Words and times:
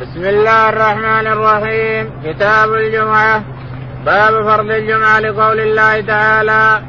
بسم 0.00 0.24
الله 0.24 0.68
الرحمن 0.68 1.26
الرحيم 1.26 2.10
كتاب 2.24 2.74
الجمعة 2.74 3.42
باب 4.06 4.44
فرض 4.44 4.70
الجمعة 4.70 5.20
لقول 5.20 5.60
الله 5.60 6.00
تعالى 6.00 6.82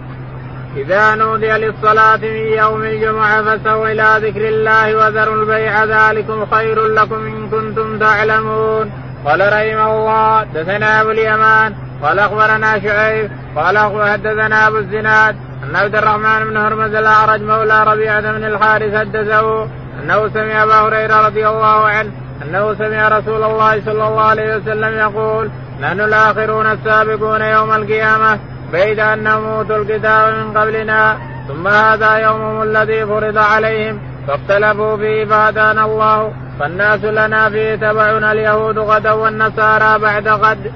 إذا 0.77 1.15
نودي 1.15 1.51
للصلاة 1.51 2.17
من 2.17 2.47
يوم 2.61 2.83
الجمعة 2.83 3.43
فسوا 3.43 3.87
إلى 3.87 4.27
ذكر 4.27 4.47
الله 4.47 4.95
وذروا 4.95 5.35
البيع 5.35 5.83
ذلكم 5.83 6.45
خير 6.45 6.87
لكم 6.87 7.15
إن 7.15 7.49
كنتم 7.49 7.99
تعلمون 7.99 8.91
قال 9.25 9.39
رحمه 9.39 9.91
الله 9.97 10.43
دثنا 10.43 11.01
أبو 11.01 11.11
اليمان 11.11 11.73
قال 12.03 12.19
أخبرنا 12.19 12.79
شعيب 12.79 13.31
قال 13.55 13.77
حدثنا 14.11 14.67
أبو 14.67 14.77
الزناد 14.77 15.35
أن 15.63 15.75
عبد 15.75 15.95
الرحمن 15.95 16.45
بن 16.45 16.57
هرمز 16.57 16.95
الأعرج 16.95 17.41
مولى 17.41 17.83
ربيعة 17.83 18.21
بن 18.21 18.43
الحارث 18.45 18.95
حدثه 18.95 19.67
أنه 20.03 20.29
سمع 20.29 20.63
أبا 20.63 20.75
هريرة 20.75 21.25
رضي 21.27 21.47
الله 21.47 21.85
عنه 21.85 22.24
أنه 22.43 22.73
سمع 22.73 23.07
رسول 23.07 23.43
الله 23.43 23.81
صلى 23.81 24.07
الله 24.07 24.21
عليه 24.21 24.57
وسلم 24.57 24.93
يقول 24.93 25.49
نحن 25.81 25.99
الآخرون 25.99 26.65
السابقون 26.65 27.41
يوم 27.41 27.71
القيامة 27.73 28.39
بيد 28.71 28.99
أنهم 28.99 29.45
أوتوا 29.45 29.77
الكتاب 29.77 30.33
من 30.33 30.57
قبلنا 30.57 31.17
ثم 31.47 31.67
هذا 31.67 32.15
يومهم 32.17 32.61
الذي 32.61 33.05
فرض 33.05 33.37
عليهم 33.37 33.99
فاختلفوا 34.27 34.97
فيه 34.97 35.25
فهدانا 35.25 35.85
الله 35.85 36.33
فالناس 36.59 37.03
لنا 37.03 37.49
فيه 37.49 37.75
تبعنا 37.75 38.31
اليهود 38.31 38.77
غدا 38.77 39.11
والنصارى 39.11 39.99
بعد 39.99 40.27
غد. 40.27 40.71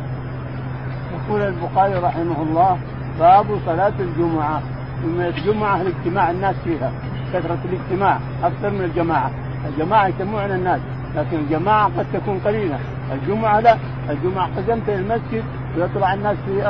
يقول 1.14 1.42
البخاري 1.42 1.94
رحمه 1.94 2.42
الله 2.42 2.78
باب 3.20 3.46
صلاة 3.66 3.94
الجمعة. 4.00 4.62
الجمعة 5.04 5.82
الاجتماع 5.82 6.32
الناس 6.32 6.56
فيها 6.64 6.92
كثرة 7.34 7.58
الاجتماع 7.66 8.20
أكثر 8.44 8.70
من 8.70 8.84
الجماعة. 8.84 9.32
الجماعة 9.68 10.08
يجتمعون 10.08 10.52
الناس. 10.52 10.80
لكن 11.16 11.38
الجماعة 11.38 11.86
قد 11.98 12.06
تكون 12.14 12.40
قليلة. 12.46 12.80
الجمعة 13.12 13.60
لا. 13.60 13.78
الجمعة 14.10 14.50
قدمت 14.58 14.90
المسجد 14.90 15.44
ويطلع 15.78 16.14
الناس 16.14 16.38
في 16.46 16.68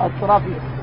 أطراف 0.00 0.42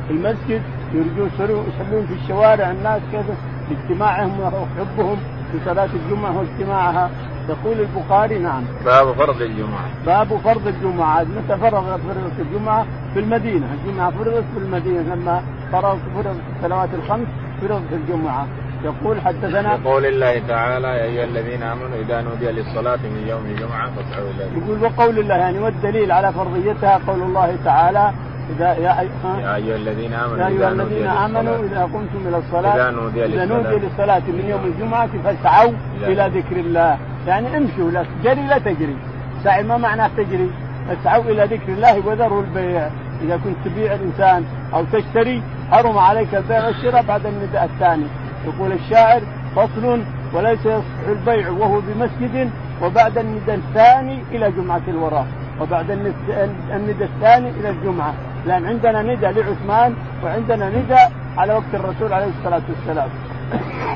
المسجد 0.10 0.62
يرجون 0.94 1.30
يصلون 1.38 2.06
في 2.06 2.14
الشوارع. 2.24 2.72
الناس 2.72 3.02
كذا 3.12 3.36
لاجتماعهم 3.70 4.40
وحبهم 4.40 5.18
في 5.52 5.58
صلاة 5.66 5.90
الجمعة 5.94 6.38
واجتماعها. 6.38 7.10
يقول 7.50 7.80
البخاري 7.80 8.40
نعم. 8.40 8.64
باب 8.86 9.12
فرض 9.12 9.42
الجمعة. 9.42 9.86
باب 10.06 10.28
فرض 10.28 10.68
الجمعة. 10.68 11.24
متى 11.24 11.58
فرض 11.58 11.84
فرضت 11.86 12.40
الجمعة؟ 12.40 12.86
في 13.14 13.20
المدينة. 13.20 13.68
الجمعة 13.74 14.12
فرضت 14.12 14.44
في 14.54 14.60
المدينة. 14.60 15.16
لما 15.16 15.42
فرض 15.72 16.00
فرض 16.16 16.38
الصلوات 16.58 16.90
الخمس 16.94 17.28
فرضت 17.62 17.94
الجمعة. 17.94 18.48
يقول 18.84 19.22
حدثنا 19.22 19.74
يقول 19.74 20.06
الله 20.06 20.42
تعالى 20.48 20.88
يا 20.88 21.04
أيها 21.04 21.24
الذين 21.24 21.64
آمنوا 21.64 21.98
إذا 22.02 22.22
نودي 22.22 22.52
للصلاة 22.52 22.98
من 22.98 23.26
يوم 23.28 23.46
الجمعة 23.46 23.90
فاسعوا 23.96 24.30
إلى 24.30 24.62
يقول 24.62 24.84
وقول 24.84 25.20
الله 25.20 25.36
يعني 25.36 25.60
والدليل 25.60 26.12
على 26.12 26.34
فرضيتها 26.34 27.02
قول 27.08 27.22
الله 27.22 27.58
تعالى 27.66 28.12
إذا 28.56 28.74
يا, 28.74 29.08
يا 29.40 29.56
أيها 29.56 29.76
الذين 29.76 30.14
آمنوا 30.14 30.38
يا 30.38 30.48
أيها 30.48 30.70
الذين 30.72 31.08
آمنوا 31.08 31.56
إذا 31.64 31.82
قمتم 31.82 32.28
إلى 32.28 32.38
الصلاة 32.38 32.76
إذا 32.76 32.92
نودي 32.92 33.26
إذا 33.26 33.46
نودي 33.46 33.86
للصلاة. 33.86 34.20
من 34.20 34.46
يوم 34.50 34.66
الجمعة 34.66 35.10
فاسعوا 35.24 35.72
إلى 36.02 36.32
ذكر 36.36 36.56
الله. 36.56 36.98
يعني 37.28 37.58
امشوا 37.58 37.92
لا 37.92 38.06
تجري 38.24 38.48
لا 38.48 38.58
تجري. 38.58 38.98
سعي 39.44 39.64
ما 39.64 39.78
معناه 39.78 40.10
تجري. 40.18 40.50
اسعوا 40.92 41.24
إلى 41.24 41.44
ذكر 41.44 41.70
الله 41.74 42.08
وذروا 42.08 42.42
البيع. 42.42 42.90
إذا 43.22 43.38
كنت 43.44 43.58
تبيع 43.66 43.94
الإنسان 43.94 44.46
أو 44.74 44.84
تشتري 44.94 45.42
حرم 45.72 45.98
عليك 45.98 46.36
البيع 46.36 46.68
والشراء 46.68 47.04
بعد 47.04 47.26
النداء 47.26 47.64
الثاني. 47.66 48.08
يقول 48.46 48.72
الشاعر 48.72 49.22
فصل 49.56 50.02
وليس 50.34 50.66
يصح 50.66 51.08
البيع 51.10 51.50
وهو 51.50 51.82
بمسجد 51.82 52.50
وبعد 52.84 53.18
النداء 53.18 53.56
الثاني 53.56 54.24
إلى 54.32 54.52
جمعة 54.52 54.82
الوراء 54.88 55.28
وبعد 55.62 55.92
النداء 55.92 57.06
الثاني 57.16 57.50
إلى 57.50 57.70
الجمعة. 57.70 58.14
لأن 58.46 58.66
عندنا 58.66 59.02
نداء 59.02 59.32
لعثمان 59.32 59.96
وعندنا 60.24 60.70
نداء 60.70 61.12
على 61.38 61.54
وقت 61.54 61.74
الرسول 61.74 62.14
عليه 62.14 62.28
الصلاة 62.40 62.62
والسلام. 62.70 63.10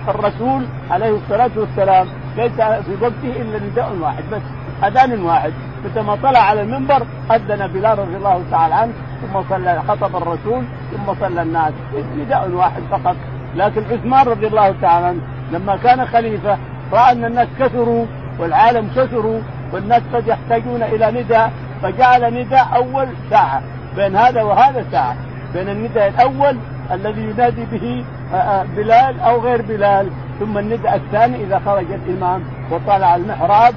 الرسول 0.08 0.66
عليه 0.92 1.16
الصلاة 1.16 1.52
والسلام 1.58 2.08
ليس 2.38 2.52
في 2.62 2.96
وقته 3.02 3.42
إلا 3.42 3.60
نداء 3.60 3.96
واحد 4.02 4.24
بس 4.32 4.42
أذان 4.84 5.24
واحد. 5.24 5.54
متى 5.86 6.02
ما 6.02 6.16
طلع 6.16 6.40
على 6.40 6.62
المنبر 6.62 7.06
أذن 7.32 7.68
بلال 7.68 8.00
رضي 8.00 8.18
الله 8.18 8.44
تعالى 8.52 8.74
عنه 8.74 8.94
ثم 9.22 9.42
صلى 9.50 9.82
خطب 9.88 10.16
الرسول 10.16 10.64
ثم 10.92 11.14
صلى 11.20 11.42
الناس. 11.42 11.74
نداء 12.18 12.50
واحد 12.50 12.82
فقط. 12.92 13.16
لكن 13.56 13.84
عثمان 13.92 14.28
رضي 14.28 14.48
الله 14.48 14.76
تعالى 14.82 15.06
عنه 15.06 15.22
لما 15.52 15.76
كان 15.76 16.06
خليفة 16.06 16.58
رأى 16.94 17.12
أن 17.12 17.26
الناس 17.26 17.48
كثروا 17.60 18.06
والعالم 18.40 18.90
كثروا 18.96 19.42
والناس 19.74 20.02
قد 20.14 20.28
يحتاجون 20.28 20.84
إلى 20.84 21.22
نداء 21.22 21.52
فجعل 21.82 22.34
نداء 22.34 22.68
أول 22.76 23.08
ساعة 23.30 23.62
بين 23.96 24.16
هذا 24.16 24.42
وهذا 24.42 24.86
ساعة 24.92 25.16
بين 25.54 25.70
النداء 25.70 26.08
الأول 26.08 26.58
الذي 26.92 27.22
ينادي 27.22 27.66
به 27.72 28.06
آه، 28.34 28.36
آه، 28.36 28.66
بلال 28.78 29.20
أو 29.20 29.40
غير 29.40 29.62
بلال 29.62 30.10
ثم 30.40 30.58
النداء 30.58 30.96
الثاني 30.96 31.44
إذا 31.44 31.62
خرج 31.66 31.86
الإمام 31.92 32.44
وطلع 32.72 33.16
المحراب 33.16 33.74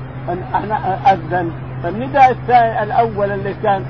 أنا 0.54 0.98
أذن. 1.12 1.50
فالنداء 1.82 2.30
الثاني 2.30 2.82
الأول 2.82 3.32
اللي 3.32 3.54
كان 3.62 3.84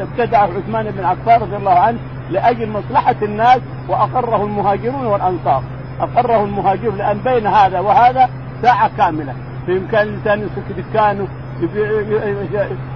ابتدعه 0.00 0.48
عثمان 0.56 0.90
بن 0.90 1.04
عفان 1.04 1.40
رضي 1.40 1.56
الله 1.56 1.78
عنه 1.78 1.98
لأجل 2.32 2.68
مصلحة 2.68 3.14
الناس 3.22 3.60
وأقره 3.88 4.44
المهاجرون 4.44 5.06
والأنصار. 5.06 5.62
أقره 6.00 6.44
المهاجرون 6.44 6.98
لأن 6.98 7.18
بين 7.18 7.46
هذا 7.46 7.80
وهذا 7.80 8.28
ساعة 8.62 8.90
كاملة. 8.96 9.34
في 9.66 9.76
امكان 9.76 10.08
الانسان 10.08 10.40
يسك 10.40 10.82
دكانه 10.82 11.26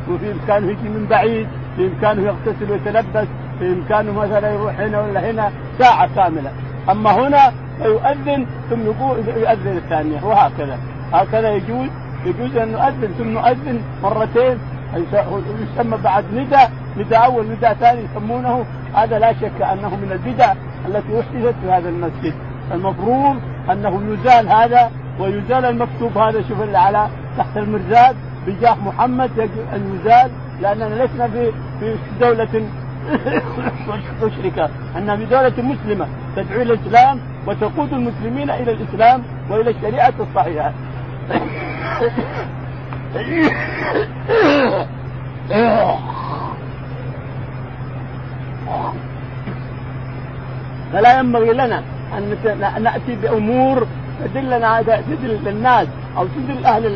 وفي 0.09 0.33
إمكانه 0.33 0.67
يجي 0.67 0.89
من 0.89 1.07
بعيد 1.11 1.49
في 1.77 1.87
إمكانه 1.87 2.23
يغتسل 2.23 2.71
ويتلبس 2.71 3.29
في 3.59 3.73
إمكانه 3.73 4.13
مثلا 4.13 4.51
يروح 4.55 4.81
هنا 4.81 5.01
ولا 5.01 5.31
هنا 5.31 5.51
ساعة 5.79 6.09
كاملة. 6.17 6.51
أما 6.91 7.11
هنا 7.11 7.53
فيؤذن 7.83 8.47
ثم 8.71 8.87
يؤذن 9.37 9.77
الثانية 9.77 10.25
وهكذا. 10.25 10.79
هكذا 11.13 11.51
يجوز 11.51 11.89
يجوز 12.27 12.57
أن 12.57 12.73
نؤذن 12.73 13.15
ثم 13.19 13.29
نؤذن 13.29 13.81
مرتين. 14.03 14.59
يسمى 15.75 15.97
بعد 16.05 16.25
نداء 16.35 16.71
نداء 16.99 17.25
أول 17.25 17.47
نداء 17.47 17.75
ثاني 17.75 18.01
يسمونه 18.05 18.65
هذا 18.97 19.19
لا 19.19 19.33
شك 19.33 19.63
انه 19.63 19.89
من 19.97 20.13
البدع 20.13 20.53
التي 20.89 21.21
احدثت 21.21 21.55
في 21.63 21.71
هذا 21.71 21.89
المسجد 21.89 22.35
المفروض 22.73 23.37
انه 23.71 24.03
يزال 24.13 24.49
هذا 24.49 24.91
ويزال 25.19 25.65
المكتوب 25.65 26.19
هذا 26.19 26.43
شوف 26.49 26.63
اللي 26.63 26.79
على 26.79 27.09
تحت 27.39 27.57
المرزاد 27.57 28.17
بجاه 28.47 28.75
محمد 28.75 29.31
يجب 29.37 29.67
ان 29.75 30.01
يزال 30.01 30.31
لاننا 30.61 31.05
لسنا 31.05 31.29
في 31.29 31.53
في 31.81 31.97
دوله 32.21 32.49
مشركه 34.23 34.69
انها 34.99 35.17
في 35.17 35.25
دوله 35.25 35.53
مسلمه 35.59 36.07
تدعو 36.37 36.63
إلى 36.63 36.73
الاسلام 36.73 37.21
وتقود 37.47 37.93
المسلمين 37.93 38.51
إلى 38.51 38.73
الاسلام 38.73 39.23
والى 39.51 39.71
الشريعه 39.71 40.13
الصحيحه 40.21 40.73
فلا 50.93 51.19
ينبغي 51.19 51.53
لنا 51.53 51.83
أن 52.19 52.83
نأتي 52.83 53.17
بأمور 53.23 53.87
تدلنا 54.25 54.83
تدل 54.83 55.39
للناس 55.45 55.89
أو 56.17 56.27
تدل 56.27 56.67
أهل 56.67 56.87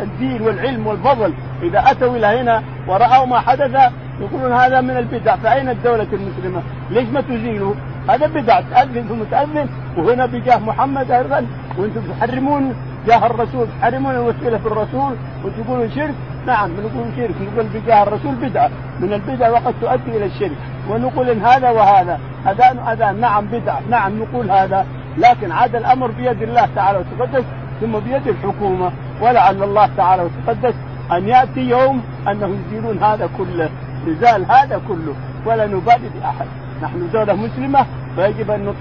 الدين 0.00 0.42
والعلم 0.42 0.86
والفضل. 0.86 1.32
إذا 1.62 1.90
أتوا 1.90 2.16
إلى 2.16 2.26
هنا 2.26 2.62
ورأوا 2.88 3.26
ما 3.26 3.40
حدث 3.40 3.92
يقولون 4.20 4.52
هذا 4.52 4.80
من 4.80 4.96
البدع. 4.96 5.36
فأين 5.36 5.68
الدولة 5.68 6.06
المسلمة؟ 6.12 6.62
ليش 6.90 7.08
ما 7.08 7.20
تزيلوا؟ 7.20 7.74
هذا 8.08 8.26
بدع. 8.26 8.60
تأذن 8.60 9.04
ثم 9.08 9.22
تاذن 9.30 9.68
وهنا 9.98 10.26
بجاه 10.26 10.58
محمد 10.58 11.10
أيضا. 11.10 11.46
وأنتم 11.78 12.00
تحرمون 12.20 12.74
جاه 13.06 13.26
الرسول. 13.26 13.66
تحرمون 13.80 14.14
الوسيلة 14.14 14.58
في 14.58 14.66
الرسول. 14.66 15.12
وتقولون 15.44 15.90
شرك؟ 15.90 16.14
نعم 16.46 16.70
نقول 16.70 17.06
شرك. 17.16 17.34
نقول 17.52 17.66
بجاه 17.74 18.02
الرسول 18.02 18.34
بدعة. 18.34 18.70
من 19.00 19.12
البدع 19.12 19.50
وقد 19.50 19.74
تؤدي 19.80 20.16
إلى 20.16 20.26
الشرك. 20.26 20.56
ونقول 20.90 21.30
إن 21.30 21.42
هذا 21.42 21.70
وهذا. 21.70 22.18
أذان 22.46 22.78
أذان. 22.78 23.20
نعم 23.20 23.46
بدعة. 23.46 23.80
نعم 23.90 24.22
نقول 24.22 24.50
هذا. 24.50 24.86
لكن 25.18 25.52
عاد 25.52 25.76
الأمر 25.76 26.06
بيد 26.06 26.42
الله 26.42 26.68
تعالى 26.76 26.98
وتقدس 26.98 27.44
ثم 27.80 27.98
بيد 27.98 28.28
الحكومة. 28.28 28.92
ولعل 29.20 29.62
الله 29.62 29.88
تعالى 29.96 30.22
وتقدس 30.22 30.74
أن 31.12 31.28
يأتي 31.28 31.60
يوم 31.60 32.02
أنهم 32.28 32.62
يزيلون 32.66 32.98
هذا 33.02 33.28
كله. 33.38 33.68
يزال 34.06 34.52
هذا 34.52 34.80
كله. 34.88 35.14
ولا 35.46 35.66
نبالي 35.66 36.08
بأحد. 36.20 36.46
نحن 36.82 37.10
دوله 37.12 37.34
مسلمة 37.34 37.86
فيجب 38.16 38.50
أن 38.50 38.74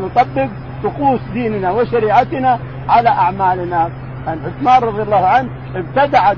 نطبق 0.00 0.48
طقوس 0.84 1.20
ديننا 1.32 1.70
وشريعتنا 1.70 2.58
على 2.88 3.08
أعمالنا. 3.08 3.90
عثمان 4.26 4.82
رضي 4.82 5.02
الله 5.02 5.26
عنه 5.26 5.48
ابتدع 5.74 6.32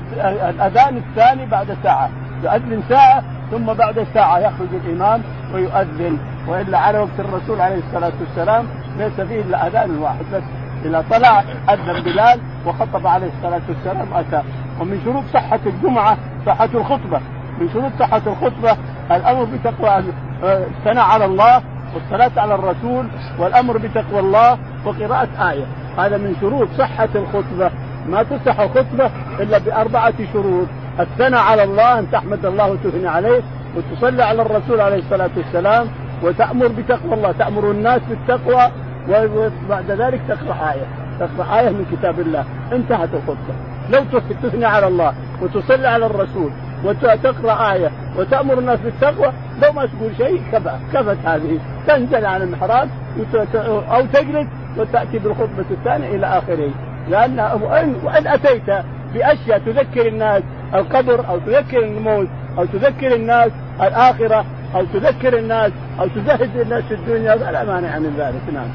الأذان 0.49 0.97
الثاني 0.97 1.45
بعد 1.45 1.77
ساعة. 1.83 2.09
يؤذن 2.43 2.83
ساعة 2.89 3.23
ثم 3.51 3.73
بعد 3.73 4.07
ساعه 4.13 4.39
يخرج 4.39 4.67
الإمام 4.85 5.21
ويؤذن 5.53 6.17
وإلا 6.47 6.77
على 6.77 6.99
وقت 6.99 7.19
الرسول 7.19 7.61
عليه 7.61 7.77
الصلاة 7.87 8.11
والسلام 8.19 8.65
ليس 8.97 9.21
فيه 9.21 9.41
إلا 9.41 9.67
أذان 9.67 9.97
واحد 9.97 10.25
بس. 10.33 10.43
إذا 10.85 11.03
طلع 11.11 11.43
أذن 11.69 12.03
بلال 12.03 12.39
وخطب 12.65 13.07
عليه 13.07 13.27
الصلاة 13.37 13.61
والسلام 13.69 14.13
أتى. 14.13 14.43
ومن 14.81 15.01
شروط 15.05 15.23
صحة 15.33 15.59
الجمعة 15.65 16.17
صحة 16.45 16.69
الخطبة. 16.73 17.21
من 17.59 17.69
شروط 17.73 17.91
صحة 17.99 18.21
الخطبة 18.27 18.77
الأمر 19.11 19.43
بتقوى 19.43 20.03
الثناء 20.43 21.05
على 21.05 21.25
الله 21.25 21.61
والصلاة 21.93 22.31
على 22.37 22.55
الرسول 22.55 23.07
والأمر 23.39 23.77
بتقوى 23.77 24.19
الله 24.19 24.57
وقراءة 24.85 25.51
آية. 25.51 25.65
هذا 25.97 26.17
من 26.17 26.35
شروط 26.41 26.67
صحة 26.77 27.09
الخطبة. 27.15 27.71
ما 28.07 28.23
تصح 28.23 28.59
الخطبة 28.59 29.11
إلا 29.39 29.57
بأربعة 29.57 30.13
شروط. 30.33 30.67
الثناء 30.99 31.41
على 31.41 31.63
الله 31.63 31.99
أن 31.99 32.11
تحمد 32.11 32.45
الله 32.45 32.71
وتثني 32.71 33.07
عليه 33.07 33.41
وتصلي 33.75 34.23
على 34.23 34.41
الرسول 34.41 34.81
عليه 34.81 34.97
الصلاة 34.97 35.29
والسلام 35.37 35.87
وتأمر 36.23 36.67
بتقوى 36.67 37.13
الله 37.13 37.31
تأمر 37.31 37.71
الناس 37.71 38.01
بالتقوى 38.09 38.71
وبعد 39.09 39.91
ذلك 39.91 40.21
تقرأ 40.27 40.71
آية 40.73 40.85
تقرأ 41.19 41.59
آية 41.59 41.69
من 41.69 41.85
كتاب 41.91 42.19
الله 42.19 42.45
انتهت 42.71 43.09
الخطبة. 43.13 43.53
لو 43.89 44.19
تثني 44.43 44.65
على 44.65 44.87
الله 44.87 45.13
وتصلي 45.41 45.87
على 45.87 46.05
الرسول 46.05 46.51
وتقرأ 46.83 47.73
آية 47.73 47.91
وتأمر 48.17 48.59
الناس 48.59 48.79
بالتقوى 48.79 49.33
لو 49.61 49.71
ما 49.71 49.85
تقول 49.85 50.15
شيء 50.17 50.41
كفى 50.51 50.77
كفت 50.93 51.17
هذه 51.25 51.59
تنزل 51.87 52.25
عن 52.25 52.41
المحراب 52.41 52.89
أو 53.91 54.05
تجلس 54.05 54.47
وتأتي 54.77 55.19
بالخطبة 55.19 55.65
الثانية 55.71 56.15
إلى 56.15 56.25
آخره. 56.27 56.71
لأن 57.09 57.39
وإن 58.03 58.27
أتيت 58.27 58.85
بأشياء 59.13 59.59
تذكر 59.59 60.07
الناس 60.07 60.43
القبر 60.75 61.29
أو 61.29 61.39
تذكر 61.39 61.79
الموت 61.83 62.27
أو 62.57 62.65
تذكر 62.65 63.15
الناس 63.15 63.51
الآخرة 63.81 64.45
أو 64.75 64.85
تذكر 64.85 65.37
الناس 65.37 65.71
أو 65.99 66.07
تزهد 66.07 66.57
الناس 66.57 66.83
في 66.83 66.93
الدنيا. 66.93 67.35
فلا 67.37 67.63
مانع 67.63 67.99
من 67.99 68.13
ذلك. 68.17 68.53
نعم. 68.53 68.67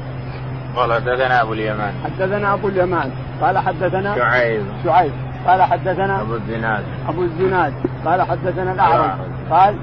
قال 0.75 0.93
حدثنا 0.93 1.41
أبو 1.41 1.53
اليمان. 1.53 1.93
حدثنا 2.03 2.53
أبو 2.53 2.67
اليمان. 2.67 3.11
قال 3.41 3.57
حدثنا 3.57 4.15
شعيب. 4.15 4.63
شعيب. 4.83 5.11
قال 5.47 5.61
حدثنا 5.61 6.21
أبو 6.21 6.35
الزناد. 6.35 6.83
أبو 7.09 7.23
الزناد. 7.23 7.73
قال 8.05 8.21
حدثنا 8.21 8.71
الأعرج. 8.71 9.19
قال 9.51 9.75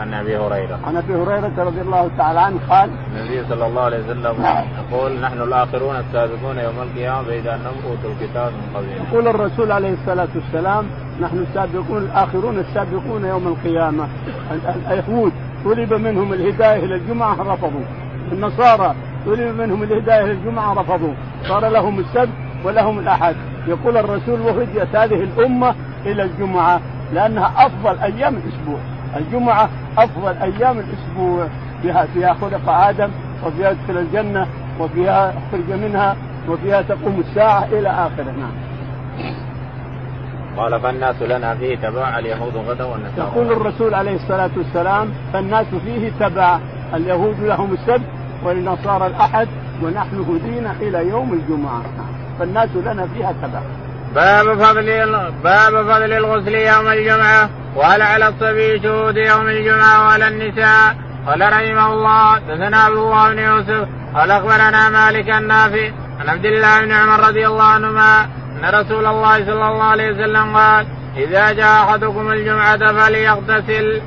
عن 0.00 0.14
أبي 0.14 0.36
هريرة. 0.36 0.78
عن 0.86 0.96
أبي 0.96 1.14
هريرة 1.14 1.52
رضي 1.58 1.80
الله 1.80 2.10
تعالى 2.18 2.40
عنه 2.40 2.58
قال 2.70 2.90
النبي 2.90 3.48
صلى 3.48 3.66
الله 3.66 3.82
عليه 3.82 3.98
وسلم 3.98 4.44
يقول 4.78 5.20
نحن 5.20 5.40
الآخرون 5.40 5.96
السابقون 5.96 6.58
يوم 6.58 6.82
القيامة 6.82 7.22
فاذا 7.22 7.54
انهم 7.54 7.74
اوتوا 7.88 8.10
الكتاب 8.10 8.52
من 8.52 8.76
قبلنا. 8.76 9.08
يقول 9.08 9.28
الرسول 9.28 9.72
عليه 9.72 9.92
الصلاة 9.92 10.28
والسلام 10.34 10.86
نحن 11.20 11.38
السابقون 11.38 12.02
الآخرون 12.02 12.58
السابقون 12.58 13.24
يوم 13.24 13.46
القيامة. 13.46 14.08
اليهود 14.90 15.32
طلب 15.64 15.92
منهم 15.92 16.32
الهداية 16.32 16.84
إلى 16.84 16.94
الجمعة 16.94 17.54
رفضوا. 17.54 17.84
النصارى 18.32 18.94
طلب 19.26 19.60
منهم 19.60 19.82
الهداية 19.82 20.24
إلى 20.24 20.32
الجمعة 20.32 20.72
رفضوا. 20.72 21.14
صار 21.48 21.68
لهم 21.68 21.98
السبت 21.98 22.28
ولهم 22.64 22.98
الأحد. 22.98 23.36
يقول 23.66 23.96
الرسول 23.96 24.40
وهديت 24.40 24.96
هذه 24.96 25.22
الأمة 25.22 25.74
إلى 26.06 26.22
الجمعة 26.22 26.80
لأنها 27.12 27.66
أفضل 27.66 27.98
أيام 27.98 28.36
الأسبوع. 28.36 28.78
الجمعة 29.16 29.68
أفضل 29.98 30.36
أيام 30.36 30.78
الأسبوع 30.78 31.48
فيها 31.82 32.06
فيها 32.06 32.34
خلق 32.34 32.68
آدم 32.70 33.10
وفيها 33.46 33.70
يدخل 33.70 33.98
الجنة 33.98 34.46
وفيها 34.80 35.28
أخرج 35.30 35.72
منها 35.80 36.16
وفيها 36.48 36.82
تقوم 36.82 37.20
الساعة 37.20 37.64
إلى 37.64 37.88
آخره. 37.88 38.32
نعم. 38.40 38.52
قال 40.56 40.80
فالناس 40.80 41.22
لنا 41.22 41.54
فيه 41.54 41.76
تبع 41.76 42.18
اليهود 42.18 42.56
غدا 42.56 42.84
والنصارى 42.84 43.28
يقول 43.32 43.52
الرسول 43.52 43.94
عليه 43.94 44.14
الصلاة 44.14 44.50
والسلام 44.56 45.08
فالناس 45.32 45.66
فيه 45.84 46.12
تبع 46.20 46.58
اليهود 46.94 47.40
لهم 47.40 47.72
السبت 47.72 48.06
والنصارى 48.44 49.06
الأحد 49.06 49.48
ونحن 49.82 50.20
هدينا 50.20 50.72
إلى 50.80 51.08
يوم 51.08 51.32
الجمعة. 51.32 51.82
فالناس 52.38 52.68
لنا 52.76 53.06
فيها 53.06 53.32
تبع. 53.42 53.60
باب 54.14 54.62
فضل 54.62 54.86
باب 55.44 55.72
فضل 55.72 56.12
الغسل 56.12 56.54
يوم 56.54 56.88
الجمعة 56.88 57.50
وهل 57.76 58.02
على 58.02 58.28
الصبي 58.28 58.80
شهود 58.82 59.16
يوم 59.16 59.48
الجمعة 59.48 60.00
وعلى 60.04 60.28
النساء 60.28 60.96
قال 61.26 61.40
رحمه 61.40 61.92
الله 61.92 62.38
دثنا 62.38 62.76
عبد 62.76 62.96
الله 62.96 63.32
بن 63.32 63.38
يوسف 63.38 63.88
قال 64.14 64.30
أخبرنا 64.30 64.88
مالك 64.88 65.30
النافع 65.30 65.90
عن 66.20 66.28
عبد 66.28 66.44
الله 66.44 66.80
بن 66.80 66.92
عمر 66.92 67.28
رضي 67.28 67.46
الله 67.46 67.64
عنهما 67.64 68.24
أن 68.24 68.74
رسول 68.74 69.06
الله 69.06 69.44
صلى 69.44 69.52
الله 69.52 69.84
عليه 69.84 70.12
وسلم 70.12 70.56
قال 70.56 70.86
إذا 71.16 71.52
جاء 71.52 71.84
أحدكم 71.84 72.32
الجمعة 72.32 72.92
فليغتسل. 72.92 74.02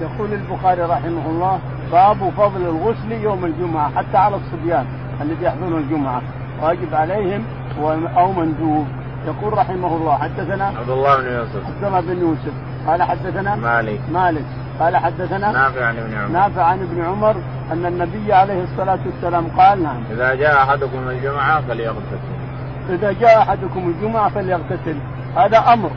يقول 0.00 0.32
البخاري 0.32 0.82
رحمه 0.82 1.26
الله 1.26 1.60
باب 1.92 2.30
فضل 2.36 2.62
الغسل 2.62 3.12
يوم 3.12 3.44
الجمعة 3.44 3.90
حتى 3.96 4.16
على 4.16 4.36
الصبيان 4.36 4.86
الذي 5.20 5.44
يحضرون 5.44 5.78
الجمعة 5.78 6.22
واجب 6.62 6.94
عليهم 6.94 7.44
أو 8.16 8.32
مندوب 8.32 8.86
يقول 9.26 9.52
رحمه 9.58 9.96
الله 9.96 10.18
حدثنا 10.18 10.64
عبد 10.64 10.90
الله 10.90 11.16
بن 11.16 11.26
يوسف. 11.26 11.66
عبد 11.66 11.84
الله 11.84 12.00
بن 12.00 12.20
يوسف. 12.20 12.52
قال 12.86 13.02
حدثنا 13.02 13.56
مالك. 13.56 14.00
مالك. 14.12 14.44
قال 14.80 14.96
حدثنا 14.96 15.52
نافع 15.52 15.84
عن 15.84 15.98
ابن 15.98 16.14
عمر. 16.14 16.32
نافع 16.32 16.62
عن 16.62 16.78
ابن 16.78 17.04
عمر 17.04 17.36
أن 17.72 17.86
النبي 17.86 18.32
عليه 18.32 18.62
الصلاة 18.62 18.98
والسلام 19.06 19.46
قال 19.58 19.82
نعم. 19.82 20.02
إذا 20.10 20.34
جاء 20.34 20.62
أحدكم 20.62 21.08
الجمعة 21.08 21.60
فليغتسل. 21.60 22.32
إذا 22.90 23.12
جاء 23.12 23.38
أحدكم 23.38 23.88
الجمعة 23.88 24.28
فليغتسل. 24.28 24.96
هذا 25.36 25.58
أمر. 25.58 25.90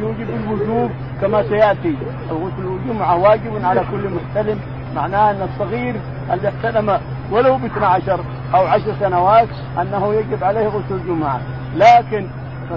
يوجب 0.00 0.28
الوجوب 0.30 0.90
كما 1.20 1.42
سيأتي. 1.42 1.96
الغسل 2.30 2.66
الجمعة 2.66 3.16
واجب 3.16 3.64
على 3.64 3.80
كل 3.90 4.10
محتلم. 4.10 4.58
معناه 4.96 5.30
أن 5.30 5.42
الصغير 5.42 5.94
الذي 6.32 6.48
احتلم 6.48 7.00
ولو 7.30 7.56
ب 7.56 7.64
12 7.64 8.20
أو 8.54 8.66
10 8.66 8.96
سنوات 9.00 9.48
أنه 9.80 10.14
يجب 10.14 10.44
عليه 10.44 10.66
غسل 10.66 10.94
الجمعة. 10.94 11.40
لكن 11.76 12.28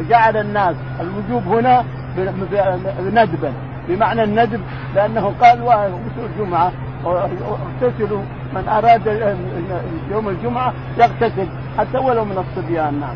جعل 0.10 0.38
الناس 0.38 0.76
الوجوب 1.00 1.48
هنا 1.48 1.84
ندبا 3.00 3.54
بمعنى 3.88 4.24
الندب 4.24 4.62
لأنه 4.96 5.34
قال 5.42 5.64
غسل 5.64 6.26
الجمعة. 6.34 6.72
اغتسلوا 7.06 8.24
من 8.54 8.68
أراد 8.70 9.08
يوم 10.12 10.30
الجمعة 10.30 10.74
يغتسل 10.98 11.48
حتى 11.78 11.98
ولو 11.98 12.26
من 12.26 12.38
الصبيان. 12.38 13.00
نعم. 13.00 13.16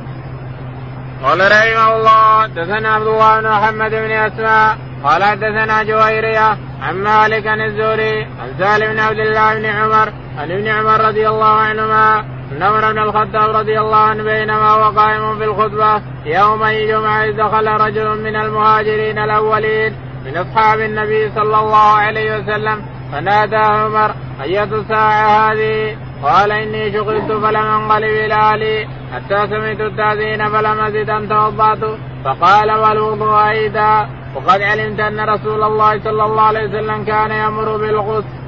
قال 1.24 1.40
رحمه 1.40 1.96
الله 1.96 2.42
حدثنا 2.42 2.90
عبد 2.90 3.08
الله 3.08 3.42
بن 3.42 3.50
محمد 3.50 3.92
بن 3.92 4.12
اسماء 4.12 4.78
قال 5.04 5.24
حدثنا 5.24 5.84
جويرية 5.84 6.58
عن 6.82 6.96
مالك 6.96 7.48
عن 7.48 7.62
الزهري 7.62 8.24
عن 8.24 8.50
سالم 8.60 8.94
بن 8.94 9.00
عبد 9.00 9.20
الله 9.20 9.54
بن 9.54 9.66
عمر 9.66 10.14
عن 10.38 10.52
ابن 10.52 10.68
عمر 10.68 11.02
رضي 11.08 11.30
الله 11.30 11.54
عنهما 11.60 12.26
ان 12.52 12.64
عمر 12.64 12.92
بن 12.92 13.00
الخطاب 13.00 13.56
رضي 13.56 13.80
الله 13.80 13.98
عنه 13.98 14.24
بينما 14.24 14.70
هو 14.70 15.00
قائم 15.00 15.38
في 15.38 15.46
الخطبة 15.46 16.02
يوم 16.26 16.64
الجمعة 16.64 17.32
دخل 17.32 17.68
رجل 17.68 18.24
من 18.24 18.36
المهاجرين 18.36 19.20
الأولين 19.20 19.96
من 20.26 20.38
أصحاب 20.38 20.80
النبي 20.80 21.30
صلى 21.30 21.60
الله 21.60 21.88
عليه 21.94 22.38
وسلم 22.38 22.82
فنادى 23.12 23.56
عمر 23.56 24.12
أية 24.42 24.64
الساعة 24.64 25.52
هذه؟ 25.52 25.96
قال 26.24 26.52
إني 26.52 26.94
شغلت 26.94 27.32
فلم 27.32 27.58
أنقلب 27.58 28.14
إلى 28.26 28.34
أهلي 28.34 28.88
حتى 29.14 29.48
سمعت 29.48 29.82
التاذين 29.82 30.50
فلم 30.50 30.80
أزد 30.80 31.10
أن 31.10 31.30
توضأت 31.30 32.00
فقال 32.26 32.72
والوضوء 32.72 33.50
أيضا 33.50 34.10
وقد 34.36 34.62
علمت 34.62 35.00
أن 35.00 35.20
رسول 35.30 35.64
الله 35.64 36.00
صلى 36.04 36.24
الله 36.26 36.42
عليه 36.42 36.70
وسلم 36.70 37.04
كان 37.06 37.32
يأمر 37.32 37.78
بالغسل. 37.78 38.43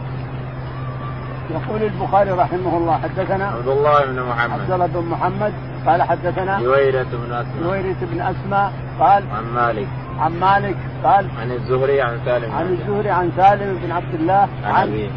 يقول 1.56 1.84
البخاري 1.84 2.32
رحمه 2.32 2.78
الله 2.78 2.98
حدثنا 2.98 3.46
عبد 3.46 3.68
الله 3.68 4.06
بن 4.06 4.22
محمد. 4.22 4.60
عبد 4.60 4.72
الله 4.72 4.86
بن 4.86 5.06
محمد 5.10 5.54
قال 5.88 6.04
حدثنا 6.04 6.60
جويرة 6.60 7.04
بن 7.04 7.34
أسماء. 7.34 7.64
جويرة 7.64 7.96
بن 8.02 8.22
أسماء 8.22 8.74
قال 9.00 9.24
عن 9.36 9.44
مالك. 9.56 9.88
عن 10.20 10.40
مالك 10.40 10.76
قال 11.04 11.28
عن 11.42 11.52
الزهري 11.52 12.02
عن 12.02 12.20
سالم. 12.26 12.56
عن 12.56 12.66
الزهري 12.66 13.10
عن 13.10 13.32
سالم 13.38 13.80
بن 13.84 13.92
عبد 13.92 14.14
الله 14.14 14.48
عن 14.66 14.88
أبيه. 14.88 15.10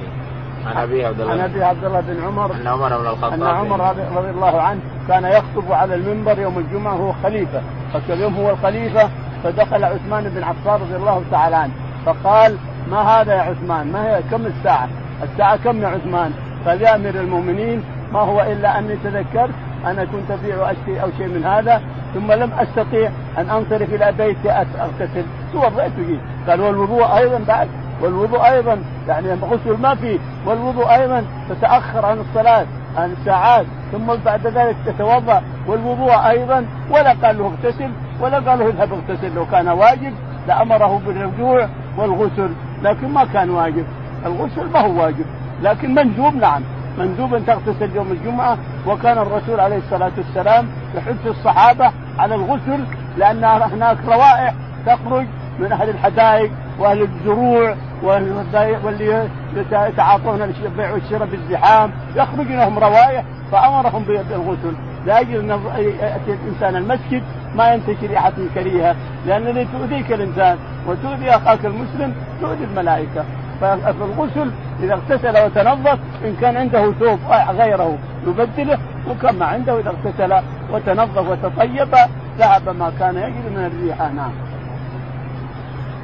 عن 0.67 0.77
ابي 0.77 1.07
عبد 1.07 1.21
الله. 1.21 1.33
عن 1.33 1.41
ابي 1.41 1.65
عبد 1.65 1.85
الله 1.85 2.01
بن 2.01 2.25
عمر. 2.25 2.55
أن 2.55 2.67
عمر 2.67 2.99
بن 2.99 3.07
الخطاب. 3.07 3.33
أن 3.33 3.43
عمر 3.43 3.81
رضي 4.17 4.31
الله 4.31 4.61
عنه 4.61 4.81
كان 5.09 5.25
يخطب 5.25 5.73
على 5.73 5.95
المنبر 5.95 6.39
يوم 6.39 6.59
الجمعة 6.59 6.95
وهو 6.95 7.13
خليفة. 7.23 7.63
فاليوم 8.09 8.35
هو 8.35 8.51
الخليفة 8.51 9.09
فدخل 9.45 9.85
عثمان 9.85 10.29
بن 10.29 10.43
عفان 10.43 10.81
رضي 10.81 10.97
الله 10.97 11.23
تعالى 11.31 11.57
عنه. 11.57 11.73
فقال 12.07 12.57
ما 12.91 13.01
هذا 13.03 13.35
يا 13.35 13.41
عثمان؟ 13.41 13.93
ما 13.93 14.07
هي؟ 14.07 14.23
كم 14.31 14.47
الساعة؟ 14.47 14.89
الساعة 15.23 15.57
كم 15.57 15.83
يا 15.83 15.89
عثمان؟ 15.89 16.33
قال 16.67 16.83
يا 16.83 16.95
أمير 16.95 17.21
المؤمنين 17.21 17.83
ما 18.13 18.21
هو 18.21 18.41
إلا 18.41 18.79
أني 18.79 18.97
تذكرت 19.05 19.55
أنا 19.87 20.05
كنت 20.05 20.31
أبيع 20.31 20.71
أشتري 20.71 21.03
أو 21.03 21.09
شيء 21.19 21.27
من 21.27 21.45
هذا 21.45 21.83
ثم 22.15 22.33
لم 22.33 22.53
أستطيع 22.53 23.11
أن 23.39 23.51
أنصرف 23.51 23.95
إلى 23.95 24.13
بيتي 24.13 24.51
اغتسل 24.51 25.25
توضأت 25.53 25.93
وجيت 25.99 26.21
قال 26.49 26.61
والوضوء 26.61 27.17
أيضا 27.19 27.39
بعد. 27.49 27.69
والوضوء 28.03 28.51
أيضا 28.51 28.79
يعني 29.09 29.33
غسل 29.33 29.81
ما 29.83 29.95
فيه 29.95 30.19
والوضوء 30.47 30.95
أيضا 30.95 31.25
تتأخر 31.49 32.07
عن 32.07 32.19
الصلاة 32.21 32.67
عن 32.97 33.13
الساعات 33.13 33.67
ثم 33.93 34.07
بعد 34.25 34.47
ذلك 34.47 34.77
تتوضأ. 34.87 35.43
والوضوء 35.67 36.13
أيضا 36.13 36.67
ولا 36.91 37.13
قال 37.13 37.39
له 37.39 37.47
اغتسل 37.47 37.91
ولا 38.21 38.39
قال 38.39 38.59
له 38.59 38.69
اذهب 38.69 38.93
اغتسل 38.93 39.35
لو 39.35 39.47
كان 39.47 39.69
واجب 39.69 40.13
لأمره 40.49 41.01
بالرجوع 41.07 41.69
والغسل 41.99 42.51
لكن 42.83 43.09
ما 43.09 43.25
كان 43.25 43.51
واجب. 43.51 43.85
الغسل 44.27 44.71
ما 44.75 44.81
هو 44.81 45.03
واجب 45.03 45.27
لكن 45.63 45.95
مندوب 45.95 46.35
نعم 46.35 46.63
مندوب 46.99 47.35
أن 47.35 47.47
تغتسل 47.47 47.97
يوم 47.97 48.13
الجمعة 48.13 48.59
وكان 48.87 49.19
الرسول 49.19 49.61
عليه 49.61 49.77
الصلاة 49.77 50.13
والسلام 50.17 50.69
يحث 50.95 51.27
الصحابة 51.27 51.93
على 52.19 52.35
الغسل 52.35 52.85
لأن 53.17 53.45
هناك 53.45 53.99
روائح 54.07 54.55
تخرج 54.87 55.27
من 55.59 55.73
أهل 55.73 55.89
الحدائق 55.89 56.51
وأهل 56.79 57.03
الزروع 57.03 57.75
واللي 58.03 59.29
يتعاطون 59.73 60.43
البيع 60.43 60.93
والشراء 60.93 61.29
بالزحام 61.29 61.91
يخرج 62.17 62.47
لهم 62.47 62.79
روائح 62.79 63.25
فأمرهم 63.53 64.05
بالغسل 64.05 64.77
لاجل 65.07 65.51
أن 65.51 65.61
يأتي 66.01 66.33
الإنسان 66.33 66.77
المسجد 66.77 67.23
ما 67.55 67.75
ينتشر 67.75 68.07
ريحة 68.07 68.33
كريهة 68.55 68.97
لأن 69.27 69.67
تؤذيك 69.73 70.13
الإنسان 70.13 70.59
وتؤذي 70.87 71.31
أخاك 71.31 71.67
المسلم 71.67 72.15
تؤذي 72.41 72.65
الملائكة. 72.65 73.25
فالغسل 73.61 74.51
إذا 74.83 74.95
اغتسل 74.95 75.45
وتنظف 75.45 75.99
إن 76.25 76.37
كان 76.41 76.57
عنده 76.57 76.93
ثوب 76.93 77.19
غيره 77.59 77.99
يبدله 78.27 78.79
وكما 79.11 79.47
عنده 79.47 79.79
إذا 79.81 79.91
اغتسل 79.91 80.35
وتنظف 80.73 81.29
وتطيب 81.31 81.95
ذهب 82.39 82.69
ما 82.69 82.93
كان 82.99 83.17
يجري 83.17 83.51
من 83.57 83.67
الريحه 83.67 84.09
نعم. 84.09 84.33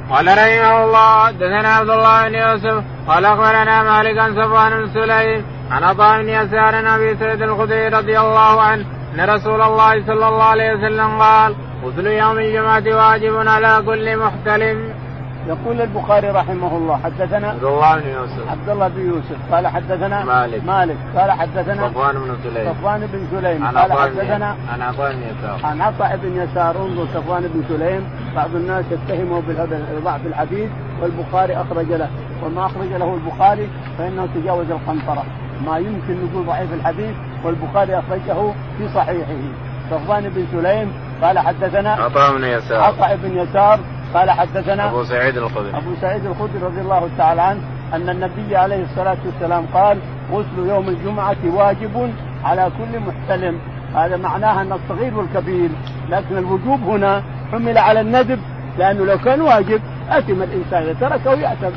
قال 0.09 0.27
رحمه 0.27 0.85
الله 0.85 1.25
حدثنا 1.25 1.69
عبد 1.69 1.89
الله 1.89 2.27
بن 2.27 2.35
يوسف 2.35 2.83
قال 3.07 3.25
أخبرنا 3.25 3.83
مالك 3.83 4.17
عن 4.17 4.35
صفوان 4.35 4.71
بن 4.71 4.93
سليم 4.93 5.45
عن 5.71 5.83
عطاء 5.83 6.21
بن 6.21 6.29
يسار 6.29 6.95
أبي 6.95 7.15
سعيد 7.15 7.41
الخدري 7.41 7.87
رضي 7.87 8.19
الله 8.19 8.61
عنه 8.61 8.85
أن 9.15 9.29
رسول 9.29 9.61
الله 9.61 10.05
صلى 10.05 10.27
الله 10.27 10.43
عليه 10.43 10.73
وسلم 10.73 11.21
قال 11.21 11.55
غسل 11.83 12.07
يوم 12.07 12.39
الجمعة 12.39 12.83
واجب 12.87 13.47
على 13.47 13.83
كل 13.85 14.17
محتلم 14.17 14.94
يقول 15.47 15.81
البخاري 15.81 16.29
رحمه 16.29 16.77
الله 16.77 16.99
حدثنا 17.03 17.47
عبد 17.47 17.63
الله 17.63 17.95
بن 17.99 18.09
يوسف. 18.09 18.49
عبد 18.49 18.69
الله 18.69 18.87
بن 18.87 19.01
يوسف. 19.01 19.53
قال 19.53 19.67
حدثنا 19.67 20.23
مالك. 20.23 20.63
مالك. 20.63 20.97
قال 21.17 21.31
حدثنا 21.31 21.89
صفوان 21.89 22.15
بن 22.15 22.35
سليم. 22.43 22.73
صفوان 22.73 22.99
بن 22.99 23.27
سليم. 23.31 23.67
قال 23.77 23.93
حدثنا 23.93 24.55
عن 24.73 24.81
عطاء 24.81 25.11
بن 25.13 25.21
يسار. 25.21 25.59
عن 25.63 25.81
عطاء 25.81 26.19
بن 26.23 26.37
يسار. 26.41 26.75
انظر 26.77 27.05
صفوان 27.13 27.41
بن 27.53 27.63
سليم. 27.69 28.03
بعض 28.35 28.55
الناس 28.55 28.85
يتهمه 28.91 29.41
بضعف 29.97 30.25
الحديث 30.25 30.69
والبخاري 31.01 31.55
أخرج 31.55 31.91
له. 31.91 32.09
وما 32.43 32.65
أخرج 32.65 32.89
له 32.89 33.13
البخاري 33.13 33.69
فإنه 33.97 34.27
تجاوز 34.35 34.71
القنطرة. 34.71 35.23
ما 35.65 35.77
يمكن 35.77 36.25
نقول 36.25 36.45
ضعيف 36.45 36.73
الحديث 36.73 37.15
والبخاري 37.43 37.99
أخرجه 37.99 38.53
في 38.77 38.89
صحيحه. 38.95 39.41
صفوان 39.91 40.29
بن 40.29 40.45
سليم. 40.51 40.93
قال 41.21 41.39
حدثنا 41.39 41.93
عطاء 41.93 42.37
بن 42.37 42.43
يسار. 42.43 42.81
عطاء 42.81 43.15
بن 43.23 43.37
يسار. 43.37 43.79
قال 44.13 44.31
حدثنا 44.31 44.89
أبو 44.89 45.03
سعيد 45.03 45.37
الخدري. 45.37 45.69
أبو 45.69 45.95
سعيد 46.01 46.25
الخدري 46.25 46.59
رضي 46.63 46.81
الله 46.81 47.09
تعالى 47.17 47.41
عنه 47.41 47.61
أن 47.93 48.09
النبي 48.09 48.55
عليه 48.55 48.83
الصلاة 48.83 49.17
والسلام 49.25 49.65
قال 49.73 49.97
غسل 50.31 50.69
يوم 50.69 50.89
الجمعة 50.89 51.37
واجب 51.53 52.13
على 52.43 52.71
كل 52.77 52.99
محتلم. 52.99 53.59
هذا 53.95 54.17
معناها 54.17 54.61
أن 54.61 54.71
الصغير 54.71 55.17
والكبير. 55.17 55.69
لكن 56.09 56.37
الوجوب 56.37 56.79
هنا 56.83 57.23
حمل 57.51 57.77
على 57.77 58.01
الندب 58.01 58.39
لأنه 58.77 59.05
لو 59.05 59.17
كان 59.17 59.41
واجب 59.41 59.81
اثم 60.09 60.43
الإنسان 60.43 60.83
إذا 60.83 60.93
تركه 60.93 61.33
ياثم 61.33 61.75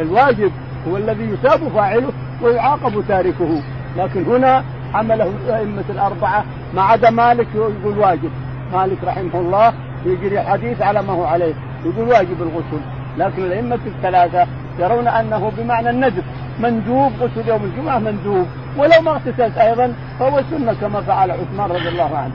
الواجب 0.00 0.52
هو 0.88 0.96
الذي 0.96 1.24
يثاب 1.24 1.68
فاعله 1.68 2.12
ويعاقب 2.42 3.04
تاركه. 3.08 3.62
لكن 3.96 4.24
هنا 4.24 4.64
حمله 4.92 5.32
الأئمة 5.46 5.84
الأربعة 5.90 6.44
ما 6.74 6.82
عدا 6.82 7.10
مالك 7.10 7.46
يقول 7.54 7.98
واجب. 7.98 8.30
مالك 8.72 8.98
رحمه 9.04 9.40
الله 9.40 9.72
يجري 10.06 10.40
حديث 10.40 10.82
على 10.82 11.02
ما 11.02 11.12
هو 11.12 11.24
عليه 11.24 11.54
يقول 11.84 12.08
واجب 12.08 12.42
الغسل. 12.42 12.80
لكن 13.18 13.42
الأئمة 13.44 13.78
الثلاثة 13.86 14.46
يرون 14.78 15.08
أنه 15.08 15.52
بمعنى 15.58 15.90
الندب 15.90 16.24
مندوب 16.60 17.12
غسل 17.20 17.48
يوم 17.48 17.64
الجمعة 17.64 17.98
مندوب. 17.98 18.46
ولو 18.78 19.00
ما 19.02 19.10
اغتسلت 19.10 19.58
أيضا 19.58 19.94
فهو 20.18 20.42
سنة 20.50 20.74
كما 20.80 21.00
فعل 21.00 21.30
عثمان 21.30 21.70
رضي 21.70 21.88
الله 21.88 22.16
عنه. 22.16 22.34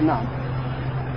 نعم. 0.08 0.24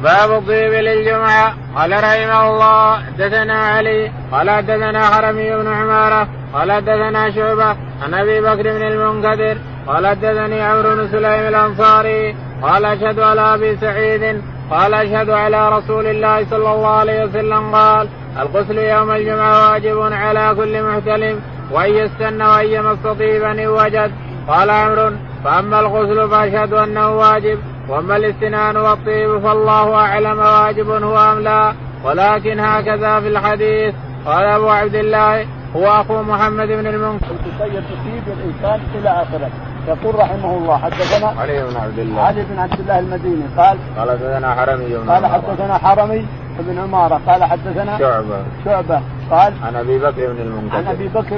باب 0.03 0.31
الطيب 0.31 0.73
للجمعة. 0.73 1.53
قال 1.75 1.91
رحمه 1.91 2.49
الله 2.49 3.03
حدثنا 3.03 3.53
علي 3.53 4.11
قال 4.31 4.49
حدثنا 4.49 5.09
حرمي 5.09 5.55
بن 5.55 5.67
عمارة 5.67 6.27
قال 6.53 6.71
حدثنا 6.71 7.31
شعبة 7.31 7.75
عن 8.03 8.13
أبي 8.13 8.41
بكر 8.41 8.63
بن 8.63 8.87
المنكدر 8.87 9.57
قال 9.87 10.07
حدثني 10.07 10.61
عمرو 10.61 10.95
بن 10.95 11.07
سليم 11.07 11.47
الأنصاري 11.47 12.35
قال 12.61 12.85
أشهد 12.85 13.19
على 13.19 13.41
أبي 13.41 13.77
سعيد 13.77 14.41
قال 14.71 14.93
أشهد 14.93 15.29
على 15.29 15.69
رسول 15.69 16.07
الله 16.07 16.45
صلى 16.49 16.73
الله 16.73 16.87
عليه 16.87 17.25
وسلم 17.25 17.75
قال 17.75 18.07
الغسل 18.39 18.77
يوم 18.77 19.11
الجمعة 19.11 19.71
واجب 19.71 20.01
على 20.01 20.55
كل 20.55 20.83
محتلم 20.83 21.39
وإن 21.71 21.91
يستن 21.93 22.41
وإن 22.41 22.67
يمس 22.67 23.05
أن 23.43 23.67
وجد 23.67 24.11
قال 24.47 24.69
عمرو 24.69 25.11
فأما 25.43 25.79
الغسل 25.79 26.29
فأشهد 26.29 26.73
أنه 26.73 27.17
واجب 27.17 27.59
وأما 27.89 28.15
الاستنان 28.15 28.77
والطيب 28.77 29.39
فالله 29.39 29.95
أعلم 29.95 30.39
واجب 30.39 30.89
هو 30.89 31.17
أم 31.17 31.39
لا. 31.39 31.73
ولكن 32.03 32.59
هكذا 32.59 33.19
في 33.19 33.27
الحديث. 33.27 33.93
قال 34.25 34.45
أبو 34.45 34.69
عبد 34.69 34.95
الله 34.95 35.45
هو 35.75 36.01
أخو 36.01 36.21
محمد 36.21 36.67
بن 36.67 36.87
المنكر. 36.87 37.25
تطيب 37.25 37.83
تصيب 37.83 38.23
الإنسان 38.27 38.79
إلى 38.95 39.09
آخره. 39.09 39.49
يقول 39.87 40.15
رحمه 40.15 40.57
الله 40.57 40.77
حدثنا 40.77 41.41
علي 41.41 41.63
بن 41.63 41.77
عبد 41.77 41.99
الله. 41.99 42.21
علي 42.21 42.43
بن 42.43 42.59
عبد 42.59 42.79
الله 42.79 42.99
المديني 42.99 43.43
قال 43.57 43.77
قال 43.97 44.09
حدثنا 44.09 44.55
حرمي 44.55 44.85
بن 44.85 45.09
قال 45.09 45.25
حدثنا 45.25 45.77
حرمي 45.77 46.25
بن 46.59 46.79
عمارة 46.79 47.21
قال 47.27 47.43
حدثنا 47.43 47.97
شعبة. 47.97 48.43
شعبة. 48.65 49.01
قال 49.31 49.53
عن 49.63 49.75
أبي 49.75 49.99
بكر 49.99 50.33
بن 50.33 50.41
المنكدر 50.41 50.77
عن 50.77 50.87
أبي 50.87 51.07
بكر 51.07 51.37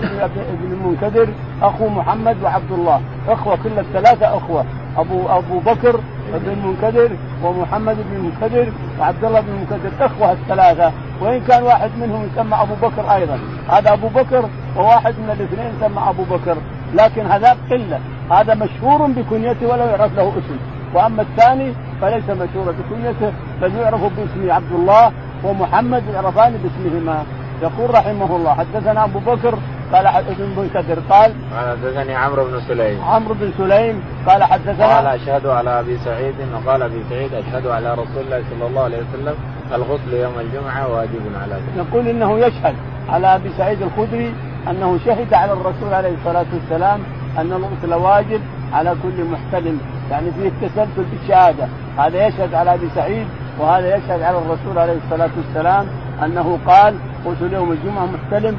بن 0.62 0.72
المنكدر 0.72 1.28
أخو 1.62 1.88
محمد 1.88 2.38
وعبد 2.44 2.72
الله. 2.72 3.02
إخوة 3.30 3.58
كل 3.64 3.80
الثلاثة 3.80 4.38
إخوة. 4.38 4.66
ابو 4.98 5.28
أبو 5.30 5.60
بكر 5.60 6.00
بن 6.34 6.52
المنكدر 6.52 7.10
ومحمد 7.44 7.96
بن 7.96 8.16
المنكدر 8.16 8.72
وعبد 9.00 9.26
الله 9.26 9.42
بن 9.42 9.48
المنكدر 9.50 10.06
إخوة 10.06 10.32
الثلاثة. 10.32 10.92
وإن 11.22 11.42
كان 11.48 11.64
واحد 11.64 11.92
منهم 12.02 12.30
يسمى 12.34 12.62
أبو 12.62 12.74
بكر 12.88 13.16
أيضا. 13.16 13.40
هذا 13.70 13.94
أبو 13.94 14.08
بكر 14.08 14.50
وواحد 14.78 15.14
من 15.14 15.30
الاثنين 15.40 15.74
يسمى 15.78 16.10
أبو 16.10 16.24
بكر. 16.24 16.58
لكن 16.94 17.26
هذا 17.26 17.58
قلة. 17.72 18.00
هذا 18.32 18.54
مشهور 18.54 19.08
بكنيته 19.08 19.68
ولا 19.68 19.86
يعرف 19.86 20.18
له 20.18 20.30
اسم. 20.30 20.58
وأما 20.94 21.22
الثاني 21.22 21.74
فليس 22.02 22.30
مشهورا 22.30 22.72
بكنيته 22.72 23.32
بل 23.62 23.76
يعرف 23.76 24.02
باسمه 24.02 24.54
عبد 24.54 24.72
الله 24.72 25.12
ومحمد 25.44 26.04
يعرفان 26.14 26.58
باسمهما. 26.64 27.24
يقول 27.62 27.90
رحمه 27.94 28.36
الله 28.36 28.54
حدثنا 28.54 29.04
أبو 29.04 29.20
بكر 29.20 29.58
قال 29.94 30.08
ابن 30.08 30.50
منكدر 30.58 31.00
قال 31.10 31.34
قال 31.54 31.78
حدثني 31.78 32.16
عمرو 32.16 32.46
بن 32.46 32.60
سليم 32.68 33.02
عمرو 33.04 33.34
بن 33.34 33.52
سليم 33.58 34.04
قال 34.28 34.44
حدثنا 34.44 34.96
قال 34.96 35.08
أشهد 35.08 35.46
على 35.46 35.80
أبي 35.80 35.98
سعيد 35.98 36.36
وقال 36.54 36.82
أبي 36.82 37.04
سعيد 37.10 37.34
أشهد 37.34 37.68
على 37.68 37.94
رسول 37.94 38.24
الله 38.26 38.44
صلى 38.50 38.68
الله 38.68 38.84
عليه 38.84 38.98
وسلم 38.98 39.36
الغسل 39.74 40.14
يوم 40.14 40.40
الجمعة 40.40 40.94
واجب 40.94 41.22
على 41.42 41.54
ذلك. 41.54 41.88
يقول 41.88 42.08
إنه 42.08 42.40
يشهد 42.40 42.76
على 43.10 43.36
أبي 43.36 43.50
سعيد 43.58 43.82
الخدري 43.82 44.34
أنه 44.70 45.00
شهد 45.06 45.34
على 45.34 45.54
الرسول 45.54 45.94
عليه 45.94 46.14
الصلاة 46.14 46.46
والسلام 46.54 47.00
أن 47.38 47.54
الغسل 47.54 47.94
واجب 47.94 48.42
على 48.74 48.96
كل 49.04 49.24
محتلم 49.24 49.80
يعني 50.12 50.32
فيه 50.32 50.48
التسلسل 50.48 51.04
بالشهادة 51.12 51.68
هذا 51.98 52.28
يشهد 52.28 52.54
على 52.54 52.74
أبي 52.74 52.90
سعيد 52.96 53.28
وهذا 53.60 53.96
يشهد 53.96 54.22
على 54.22 54.38
الرسول 54.38 54.78
عليه 54.78 54.98
الصلاة 55.06 55.30
والسلام 55.38 55.88
أنه 56.26 56.60
قال 56.68 56.96
غسل 57.26 57.54
يوم 57.54 57.72
الجمعة 57.72 58.06
محتلم 58.06 58.58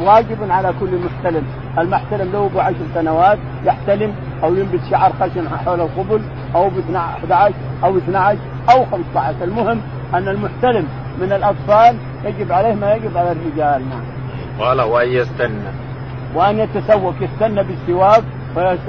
واجب 0.00 0.50
على 0.50 0.74
كل 0.80 0.90
محتلم، 1.04 1.42
المحتلم 1.78 2.32
له 2.32 2.46
ابو 2.46 2.60
عشر 2.60 2.76
سنوات 2.94 3.38
يحتلم 3.64 4.14
أو 4.44 4.54
ينبت 4.54 4.80
شعر 4.90 5.12
خشن 5.20 5.48
حول 5.48 5.80
القبل 5.80 6.22
أو 6.54 6.68
ب 6.68 6.94
11 6.94 7.54
أو 7.84 7.98
12 7.98 8.38
أو 8.70 8.84
15 8.84 9.44
المهم 9.44 9.80
أن 10.14 10.28
المحتلم 10.28 10.88
من 11.20 11.32
الأطفال 11.32 11.96
يجب 12.24 12.52
عليه 12.52 12.74
ما 12.74 12.94
يجب 12.94 13.16
على 13.16 13.32
الرجال 13.32 13.82
نعم. 13.88 14.02
قال 14.60 14.80
وأن 14.80 15.08
يستنى. 15.08 15.70
وأن 16.34 16.58
يتسوق 16.58 17.14
يستنى 17.20 17.62
بالسواك 17.62 18.24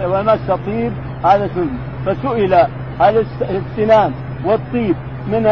ويمس 0.06 0.39
طيب 0.65 0.94
هذا 1.24 1.50
سنه 1.56 1.77
فسئل 2.06 2.53
هل 3.00 3.25
السنان 3.41 4.12
والطيب 4.46 4.96
من 5.31 5.46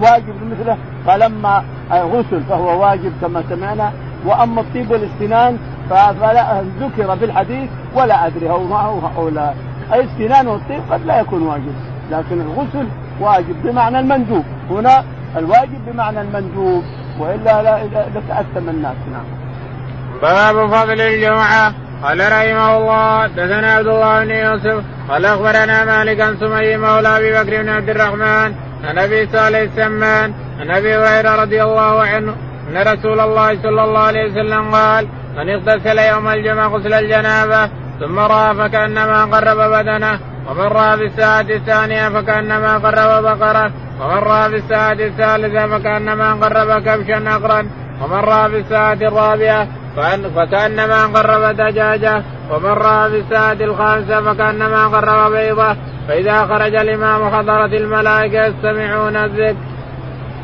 واجب 0.00 0.34
مثله 0.50 0.76
فلما 1.06 1.64
غسل 1.92 2.42
فهو 2.48 2.82
واجب 2.82 3.12
كما 3.20 3.42
سمعنا. 3.48 3.92
وأما 4.26 4.60
الطيب 4.60 4.90
والاستنان 4.90 5.58
فلا 5.90 6.62
ذكر 6.80 7.16
في 7.16 7.24
الحديث 7.24 7.70
ولا 7.94 8.26
أدري 8.26 8.50
هو 8.50 8.64
ما 8.64 8.80
هو 8.80 9.00
أو 9.16 9.28
لا. 9.28 9.54
الاستنان 9.94 10.48
والطيب 10.48 10.80
قد 10.90 11.06
لا 11.06 11.20
يكون 11.20 11.42
واجب 11.42 11.74
لكن 12.10 12.40
الغسل 12.40 12.86
واجب 13.20 13.62
بمعنى 13.64 14.00
المندوب. 14.00 14.44
هنا 14.70 15.04
الواجب 15.36 15.92
بمعنى 15.92 16.20
المندوب 16.20 16.82
وإلا 17.18 17.62
لا 17.62 17.84
لتاثم 18.14 18.68
الناس 18.68 18.96
نعم. 19.12 19.24
باب 20.22 20.70
فضل 20.70 21.00
الجمعه 21.00 21.72
قال 22.02 22.20
رحمه 22.20 22.76
الله 22.76 23.22
حدثنا 23.22 23.74
عبد 23.74 23.86
الله 23.86 24.24
بن 24.24 24.30
يوسف 24.30 24.84
قال 25.08 25.24
أخبرنا 25.24 25.84
مالك 25.84 26.20
عن 26.20 26.36
سمي 26.36 26.76
مولى 26.76 27.16
أبي 27.16 27.30
بكر 27.32 27.62
بن 27.62 27.68
عبد 27.68 27.88
الرحمن 27.88 28.54
عن 28.84 28.98
أبي 28.98 29.26
صالح 29.26 29.58
السمان 29.58 30.34
عن 30.60 30.70
أبي 30.70 30.96
هريرة 30.96 31.42
رضي 31.42 31.62
الله 31.62 32.02
عنه 32.02 32.34
أن 32.68 32.76
رسول 32.76 33.20
الله 33.20 33.62
صلى 33.62 33.84
الله 33.84 34.00
عليه 34.00 34.24
وسلم 34.30 34.74
قال 34.74 35.08
من 35.36 35.48
اغتسل 35.48 35.98
يوم 35.98 36.28
الجمعة 36.28 36.68
غسل 36.68 36.94
الجنابة 36.94 37.70
ثم 38.00 38.18
رأى 38.18 38.54
فكأنما 38.54 39.24
قرب 39.24 39.56
بدنه 39.56 40.20
ومن 40.48 40.60
رأى 40.60 40.96
في 40.96 41.04
الساعة 41.04 41.40
الثانية 41.40 42.08
فكأنما 42.08 42.78
قرب 42.78 43.22
بقرة 43.22 43.72
ومن 44.00 44.18
رأى 44.18 44.50
في 44.50 44.56
الساعة 44.56 44.92
الثالثة 44.92 45.66
فكأنما 45.66 46.34
قرب 46.34 46.82
كبشا 46.82 47.36
اقرا 47.36 47.70
ومن 48.02 48.20
رأى 48.20 48.50
في 48.50 48.58
الساعة 48.58 48.92
الرابعة 48.92 49.68
فكأنما 50.36 51.06
قرب 51.06 51.56
دجاجة 51.56 52.22
ومن 52.50 52.70
رأى 52.70 53.10
في 53.10 53.20
الساعة 53.20 53.52
الخامسة 53.52 54.22
فكأنما 54.22 54.86
قرب 54.88 55.32
بيضة. 55.32 55.76
فإذا 56.08 56.46
خرج 56.46 56.74
الإمام 56.74 57.30
حضرت 57.30 57.72
الملائكة 57.72 58.46
يستمعون 58.46 59.16
الذكر. 59.16 59.56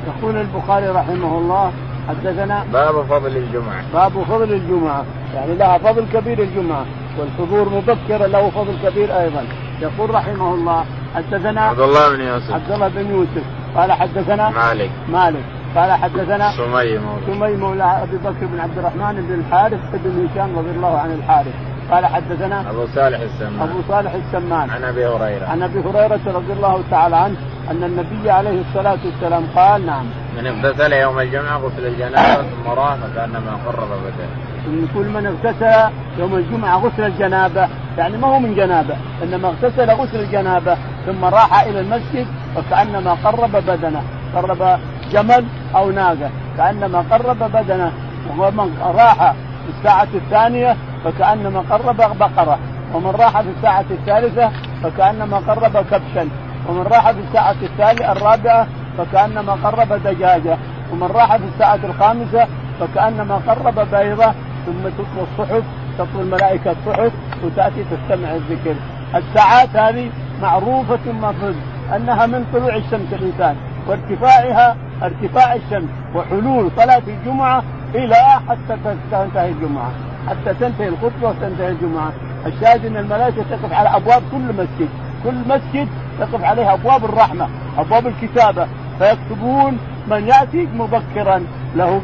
يقول 0.07 0.37
البخاري 0.37 0.89
رحمه 0.89 1.39
الله 1.39 1.73
حدثنا 2.09 2.65
باب 2.73 3.03
فضل 3.03 3.37
الجمعة. 3.37 3.83
باب 3.93 4.13
فضل 4.23 4.53
الجمعة. 4.53 5.05
يعني 5.35 5.55
لها 5.55 5.79
فضل 5.79 6.05
كبير 6.13 6.39
الجمعة 6.39 6.85
والحضور 7.19 7.69
مبكرا 7.69 8.27
له 8.27 8.51
فضل 8.51 8.91
كبير 8.91 9.21
أيضا. 9.21 9.45
يقول 9.81 10.15
رحمه 10.15 10.55
الله 10.55 10.85
حدثنا 11.15 11.61
عبد 11.61 11.81
الله 11.81 12.17
بن 12.17 12.21
يوسف. 12.21 12.53
عبد 12.53 12.73
الله 12.73 12.89
بن 12.89 13.11
يوسف. 13.11 13.45
قال 13.77 13.93
حدثنا 13.93 14.51
مالك. 14.51 14.91
مالك. 15.09 15.45
قال 15.77 15.93
حدثنا 15.93 16.51
سمي 16.57 16.99
مولى 16.99 17.27
سمي 17.27 17.57
مولى 17.57 18.03
أبي 18.03 18.17
بكر 18.17 18.47
بن 18.47 18.61
عبد 18.61 18.79
الرحمن 18.79 19.27
بن 19.29 19.35
الحارث 19.35 19.81
بن 19.93 20.29
هشام 20.29 20.59
رضي 20.59 20.71
الله 20.71 20.99
عن 20.99 21.13
الحارث. 21.13 21.55
قال 21.91 22.07
حدثنا 22.07 22.71
أبو 22.71 22.87
صالح 22.95 23.21
السمان. 23.21 23.69
أبو 23.69 23.79
صالح 23.89 24.13
السمان. 24.15 24.71
عن 24.71 24.85
أبي 24.85 25.07
هريرة. 25.07 25.47
عن 25.47 25.63
أبي 25.63 25.81
هريرة 25.81 26.21
رضي 26.27 26.53
الله 26.53 26.83
تعالى 26.91 27.17
عنه 27.17 27.37
أن 27.71 27.85
النبي 27.85 28.31
عليه 28.31 28.61
الصلاة 28.61 28.99
والسلام 29.05 29.45
قال 29.57 29.87
نعم. 29.87 30.07
من 30.37 30.47
اغتسل 30.47 30.93
يوم 30.93 31.21
الجمعة 31.21 31.59
غسل 31.59 31.87
الجنابة 31.87 32.43
ثم 32.43 32.71
راه 32.71 32.97
فكأنما 32.97 33.59
قرب 33.67 33.89
بدنه. 33.89 34.87
كل 34.95 35.09
من 35.09 35.27
اغتسل 35.27 35.93
يوم 36.19 36.35
الجمعة 36.35 36.79
غسل 36.79 37.05
الجنابة 37.05 37.69
يعني 37.99 38.17
ما 38.17 38.29
هو 38.29 38.39
من 38.39 38.55
جنابة 38.55 38.97
إنما 39.23 39.49
اغتسل 39.49 39.91
غسل 39.91 40.21
الجنابة 40.21 40.77
ثم 41.07 41.25
راح 41.25 41.63
إلى 41.63 41.81
المسجد 41.81 42.27
وكانما 42.57 43.13
قرب 43.25 43.53
بدنه. 43.53 44.03
قرب 44.35 44.79
جمل 45.13 45.45
أو 45.77 45.91
ناقة 45.91 46.31
كأنما 46.57 47.05
قرب 47.11 47.39
بدنه 47.39 47.93
ومن 48.39 48.77
راح 48.97 49.33
في 49.33 49.79
الساعة 49.79 50.09
الثانية 50.15 50.77
فكأنما 51.05 51.61
قرب 51.71 51.97
بقرة 51.97 52.59
ومن 52.95 53.11
راح 53.11 53.41
في 53.41 53.49
الساعة 53.57 53.85
الثالثة 53.91 54.51
فكأنما 54.83 55.37
قرب 55.37 55.77
كبشا 55.77 56.29
ومن 56.69 56.83
راح 56.83 57.11
في 57.11 57.21
الساعة 57.29 57.57
الثالثة 57.63 58.13
الرابعة 58.13 58.67
فكأنما 58.99 59.53
قرب 59.53 59.93
دجاجة 59.93 60.57
ومن 60.93 61.07
راح 61.07 61.37
في 61.37 61.45
الساعة 61.55 61.81
الخامسة 61.85 62.47
فكأنما 62.81 63.41
قرب 63.49 63.75
بيضة 63.75 64.33
ثم 64.67 64.89
تطوي 64.89 65.27
الصحف 65.33 65.63
تطوي 65.99 66.23
الملائكة 66.23 66.71
الصحف 66.71 67.13
وتأتي 67.45 67.85
تستمع 67.85 68.35
الذكر. 68.35 68.75
الساعات 69.15 69.77
هذه 69.77 70.11
معروفة 70.43 71.13
مفروض 71.13 71.57
أنها 71.97 72.27
من 72.27 72.45
طلوع 72.53 72.77
الشمس 72.77 73.13
الإنسان 73.13 73.57
وارتفاعها 73.89 74.77
ارتفاع 75.03 75.55
الشمس 75.55 75.89
وحلول 76.15 76.71
صلاة 76.77 77.03
الجمعة 77.09 77.63
إلى 77.95 78.17
حتى 78.49 78.77
تنتهي 79.11 79.49
الجمعة 79.49 79.91
حتى 80.29 80.55
تنتهي 80.55 80.89
الخطبة 80.89 81.29
وتنتهي 81.29 81.69
الجمعة. 81.69 82.13
الشاهد 82.47 82.87
أن 82.87 82.97
الملائكة 82.97 83.43
تقف 83.51 83.73
على 83.73 83.89
أبواب 83.89 84.23
كل 84.33 84.53
مسجد 84.53 84.89
كل 85.25 85.35
مسجد 85.49 85.89
تقف 86.19 86.45
عليها 86.45 86.75
أبواب 86.75 87.05
الرحمة 87.05 87.49
أبواب 87.79 88.07
الكتابة. 88.07 88.67
فيكتبون 88.99 89.79
من 90.11 90.29
يأتي 90.29 90.69
مبكرا 90.75 91.43
له 91.77 92.01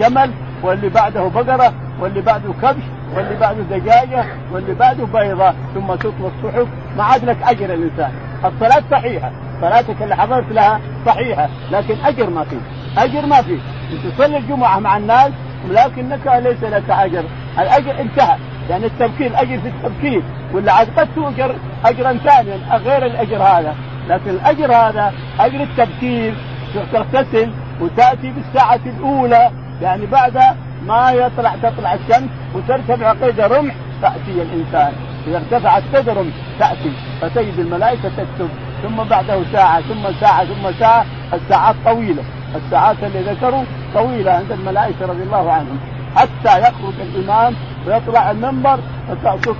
جمل 0.00 0.30
واللي 0.62 0.88
بعده 0.88 1.28
بقرة 1.28 1.72
واللي 2.00 2.20
بعده 2.20 2.52
كبش 2.62 2.82
واللي 3.16 3.36
بعده 3.36 3.62
دجاجة 3.70 4.24
واللي 4.52 4.74
بعده 4.74 5.04
بيضة. 5.04 5.52
ثم 5.74 5.94
تطوى 5.94 6.30
الصحف. 6.38 6.66
ما 6.96 7.04
عاد 7.04 7.24
لك 7.24 7.36
أجر 7.42 7.74
الإنسان. 7.74 8.12
الصلاة 8.44 8.82
صحيحة. 8.90 9.30
صلاتك 9.60 10.02
اللي 10.02 10.16
حضرت 10.16 10.52
لها 10.52 10.80
صحيحة 11.06 11.48
لكن 11.72 11.94
أجر 12.04 12.30
ما 12.30 12.44
فيه. 12.44 12.60
أجر 12.98 13.26
ما 13.26 13.42
فيه. 13.42 13.58
تصلي 14.10 14.36
الجمعة 14.36 14.78
مع 14.78 14.96
الناس 14.96 15.30
ولكنك 15.68 16.26
ليس 16.26 16.62
لك 16.62 16.90
أجر. 16.90 17.24
الأجر 17.58 18.00
انتهى. 18.00 18.36
يعني 18.70 18.86
التبكير 18.86 19.26
الأجر 19.26 19.60
في 19.60 19.68
التبكير. 19.68 20.22
ولا 20.52 20.72
عاد 20.72 20.88
قد 20.96 21.08
تؤجر 21.14 21.54
اجرا 21.84 22.12
ثانيا 22.12 22.76
غير 22.76 23.06
الأجر 23.06 23.42
هذا. 23.42 23.74
لكن 24.08 24.30
الأجر 24.30 24.72
هذا 24.72 25.12
أجر 25.40 25.62
التبكير 25.62 26.34
تغتسل 26.92 27.50
وتأتي 27.80 28.30
بالساعة 28.30 28.80
الأولى. 28.86 29.50
يعني 29.82 30.06
بعد 30.06 30.40
ما 30.86 31.12
يطلع 31.12 31.54
تطلع 31.62 31.94
الشمس 31.94 32.28
وترتفع 32.54 33.12
قيد 33.12 33.40
رمح 33.40 33.74
تأتي 34.02 34.42
الإنسان. 34.42 34.92
إذا 35.26 35.36
ارتفعت 35.36 35.82
قيد 35.94 36.08
رمح 36.08 36.34
تأتي. 36.58 36.92
فتجد 37.20 37.58
الملائكة 37.58 38.08
تكتب 38.08 38.48
ثم 38.84 38.96
بعده 39.10 39.44
ساعة 39.52 39.80
ثم 39.80 40.20
ساعة 40.20 40.44
ثم 40.44 40.78
ساعة 40.80 41.04
الساعات 41.32 41.74
طويلة. 41.84 42.22
الساعات 42.56 42.96
اللي 43.02 43.32
ذكروا 43.32 43.64
طويلة 43.94 44.32
عند 44.32 44.52
الملائكة 44.52 45.06
رضي 45.06 45.22
الله 45.22 45.52
عنهم. 45.52 45.78
حتى 46.16 46.60
يخرج 46.60 46.94
الإمام 47.00 47.54
ويطلع 47.86 48.30
المنبر 48.30 48.78
فتطلق 49.08 49.56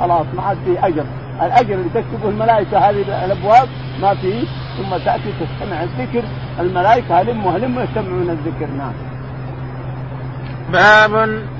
خلاص 0.00 0.26
ما 0.36 0.42
عاد 0.42 0.58
فيه 0.64 0.86
أجر. 0.86 1.04
الأجر 1.42 1.74
اللي 1.74 1.88
تكتبه 1.94 2.28
الملائكة 2.28 2.78
هذه 2.78 3.24
الابواب 3.24 3.68
ما 4.02 4.14
فيه 4.14 4.44
ثم 4.78 4.96
تأتي 5.04 5.32
تستمع 5.40 5.82
الذكر. 5.82 6.22
الملائكة 6.60 7.20
هلموا 7.20 7.52
هلموا 7.52 7.82
يستمعون 7.82 8.30
الذكر. 8.30 8.66
نعم. 8.66 9.09
باب 10.72 11.14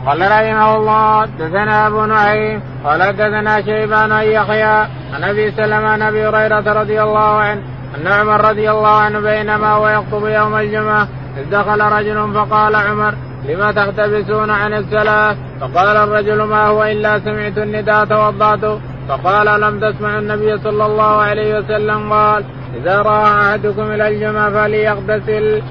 قال 0.07 0.21
رحمه 0.21 0.77
الله 0.77 1.27
دثنا 1.27 1.87
ابو 1.87 2.05
نعيم 2.05 2.63
قال 2.85 3.17
دثنا 3.17 3.63
شيبان 3.63 4.13
ان 4.13 4.27
يحيى 4.27 4.87
عن 5.15 5.25
أبي 5.25 5.51
سلمة 5.51 5.89
عن 5.89 6.03
أبي 6.03 6.27
هريرة 6.27 6.73
رضي 6.81 7.03
الله 7.03 7.39
عنه 7.39 7.63
أن 7.97 8.07
عمر 8.07 8.49
رضي 8.51 8.71
الله 8.71 8.97
عنه 8.97 9.21
بينما 9.21 9.71
هو 9.73 9.89
يخطب 9.89 10.27
يوم 10.27 10.57
الجمعة 10.57 11.09
إذ 11.39 11.51
دخل 11.51 11.81
رجل 11.81 12.35
فقال 12.35 12.75
عمر 12.77 13.15
لما 13.49 13.73
تختبسون 13.73 14.51
عن 14.51 14.75
الصلاة؟ 14.75 15.37
فقال 15.61 15.97
الرجل 15.97 16.43
ما 16.43 16.67
هو 16.67 16.85
إلا 16.85 17.19
سمعت 17.19 17.59
النداء 17.59 18.05
توضأت. 18.05 18.79
فقال 19.09 19.61
لم 19.61 19.81
تسمع 19.81 20.19
النبي 20.19 20.59
صلى 20.59 20.87
الله 20.87 21.21
عليه 21.23 21.59
وسلم؟ 21.59 22.13
قال 22.13 22.45
إذا 22.75 23.03
رأى 23.03 23.51
أحدكم 23.51 23.83
إلى 23.83 24.09
الجمعة 24.09 24.51
فليغتسل. 24.51 25.63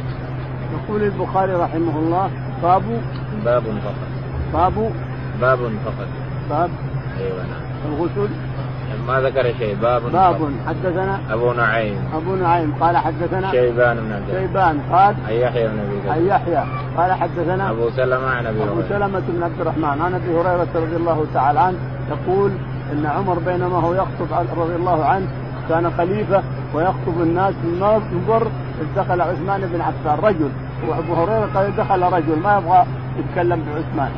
يقول 0.73 1.03
البخاري 1.03 1.53
رحمه 1.53 1.99
الله 1.99 2.29
باب 2.63 2.83
باب 3.45 3.63
فقط. 3.63 4.09
باب؟ 4.53 4.91
باب 5.41 5.59
فقط. 5.85 6.07
باب. 6.49 6.69
أيوه 7.19 7.37
نعم. 7.37 7.93
الغسل؟ 7.93 8.29
ما 9.07 9.21
ذكر 9.21 9.53
شيء. 9.59 9.75
باب 9.81 10.01
باب. 10.01 10.35
فقط. 10.35 10.51
حدثنا؟ 10.67 11.19
أبو 11.31 11.53
نعيم. 11.53 11.97
أبو 12.15 12.35
نعيم. 12.35 12.73
قال 12.79 12.97
حدثنا؟ 12.97 13.51
شيبان 13.51 13.97
بن 13.97 14.11
عبد 14.13 14.25
شيبان. 14.31 14.79
قال؟ 14.91 15.15
عن 15.27 15.33
يحيى 15.33 15.67
بن 15.67 15.79
أبي 15.79 16.09
عن 16.09 16.15
كثير 16.15 16.27
يحيى. 16.27 16.63
قال 16.97 17.11
حدثنا؟ 17.13 17.69
أبو 17.69 17.89
سلمة 17.89 18.27
عن 18.27 18.45
أبي 18.45 18.63
أبو 18.63 18.81
سلمة 18.89 19.23
بن 19.27 19.43
عبد 19.43 19.61
الرحمن. 19.61 20.01
عن 20.01 20.13
أبي 20.13 20.31
هريرة 20.31 20.67
رضي 20.75 20.95
الله 20.95 21.25
تعالى 21.33 21.59
عنه 21.59 21.77
يقول 22.09 22.51
إن 22.93 23.05
عمر 23.05 23.39
بينما 23.39 23.79
هو 23.79 23.93
يخطب 23.93 24.57
رضي 24.57 24.75
الله 24.75 25.05
عنه 25.05 25.27
كان 25.69 25.91
خليفة 25.97 26.43
ويخطب 26.73 27.21
الناس 27.21 27.53
من 27.63 27.99
منبر 28.11 28.47
دخل 28.95 29.21
عثمان 29.21 29.61
بن 29.61 29.81
عفان 29.81 30.19
رجل. 30.23 30.49
وأبو 30.87 31.13
هريرة 31.13 31.49
قال 31.55 31.75
دخل 31.75 32.03
رجل 32.03 32.39
ما 32.43 32.57
يبغى 32.57 32.85
يتكلم 33.19 33.63
بعثمان. 33.65 34.11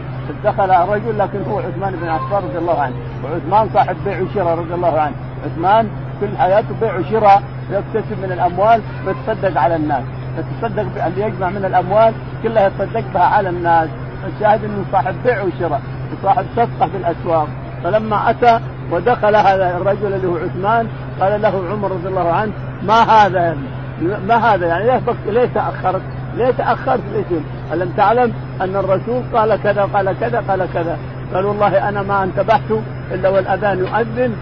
دخل 0.43 0.69
رجل 0.93 1.19
لكن 1.19 1.39
هو 1.51 1.59
عثمان 1.59 1.95
بن 2.01 2.07
عفان 2.07 2.43
رضي 2.43 2.57
الله 2.57 2.81
عنه. 2.81 2.95
وعثمان 3.23 3.69
صاحب 3.73 3.95
بيع 4.05 4.21
وشراء 4.21 4.57
رضي 4.57 4.73
الله 4.73 4.99
عنه. 4.99 5.15
عثمان 5.45 5.89
كل 6.21 6.37
حياته 6.37 6.75
بيع 6.81 6.95
وشراء 6.95 7.43
يكتسب 7.71 8.17
من 8.23 8.31
الأموال 8.31 8.81
ويتصدق 9.07 9.61
على 9.61 9.75
الناس. 9.75 10.03
يتصدق 10.37 11.05
اللي 11.05 11.21
يجمع 11.21 11.49
من 11.49 11.65
الأموال 11.65 12.13
كلها 12.43 12.67
يتصدق 12.67 13.03
بها 13.13 13.23
على 13.23 13.49
الناس. 13.49 13.89
الشاهد 14.27 14.63
إنه 14.63 14.85
صاحب 14.91 15.15
بيع 15.23 15.43
وشراء. 15.43 15.81
وصاحب 16.13 16.45
صفقه 16.55 16.87
في 16.87 16.97
الأسواق. 16.97 17.47
فلما 17.83 18.29
أتى 18.29 18.59
ودخل 18.91 19.35
هذا 19.35 19.77
الرجل 19.77 20.13
اللي 20.13 20.27
هو 20.27 20.37
عثمان 20.37 20.87
قال 21.21 21.41
له 21.41 21.63
عمر 21.71 21.91
رضي 21.91 22.07
الله 22.07 22.31
عنه 22.33 22.51
ما 22.83 23.01
هذا 23.01 23.57
ما 24.27 24.35
هذا 24.35 24.67
يعني؟ 24.67 24.83
ليه 24.83 25.01
ليه 25.25 25.45
تاخرت؟ 25.45 26.01
ليه 26.37 26.51
تاخرت 26.51 27.01
ليش؟ 27.13 27.41
ألم 27.73 27.89
تعلم 27.97 28.33
أن 28.61 28.75
الرسول 28.75 29.23
قال 29.33 29.55
كذا 29.63 29.89
قال 29.93 30.19
كذا 30.19 30.43
قال 30.47 30.67
كذا. 30.73 30.97
قال 31.33 31.45
والله 31.45 31.89
أنا 31.89 32.01
ما 32.01 32.23
أنتبهت 32.23 32.71
إلا 33.11 33.29
والأذان 33.29 33.79
يؤذن 33.79 34.35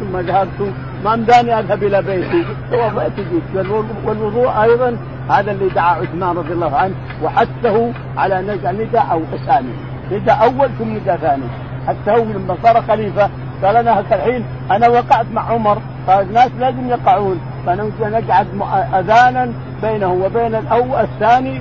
ثم 0.00 0.16
ذهبت. 0.16 0.72
ما 1.04 1.16
مداني 1.16 1.58
أذهب 1.58 1.82
إلى 1.82 2.02
بيتي. 2.02 2.44
توضأت 2.70 3.12
جيت 3.16 3.66
والوضوء 4.04 4.62
أيضا. 4.62 4.96
هذا 5.30 5.50
اللي 5.50 5.68
دعا 5.68 5.94
عثمان 5.94 6.36
رضي 6.36 6.52
الله 6.52 6.76
عنه. 6.76 6.94
وحثه 7.22 7.92
على 8.16 8.56
نداء 8.64 9.06
أو 9.12 9.22
ثاني 9.46 9.72
نداء 10.12 10.42
أول 10.42 10.68
ثم 10.78 10.96
نداء 10.96 11.16
ثاني. 11.16 11.44
حتى 11.88 12.10
هو 12.10 12.24
لما 12.24 12.56
صار 12.62 12.82
خليفة. 12.82 13.30
قال 13.64 13.76
أنا 13.76 14.00
الحين 14.00 14.44
أنا 14.70 14.88
وقعت 14.88 15.26
مع 15.32 15.50
عمر. 15.50 15.78
قال 16.08 16.26
الناس 16.26 16.50
لازم 16.60 16.88
يقعون. 16.88 17.40
فنقعد 17.66 18.46
اذانا. 18.94 19.52
بينه 19.82 20.12
وبين 20.12 20.54
الأول 20.54 21.00
الثاني 21.00 21.60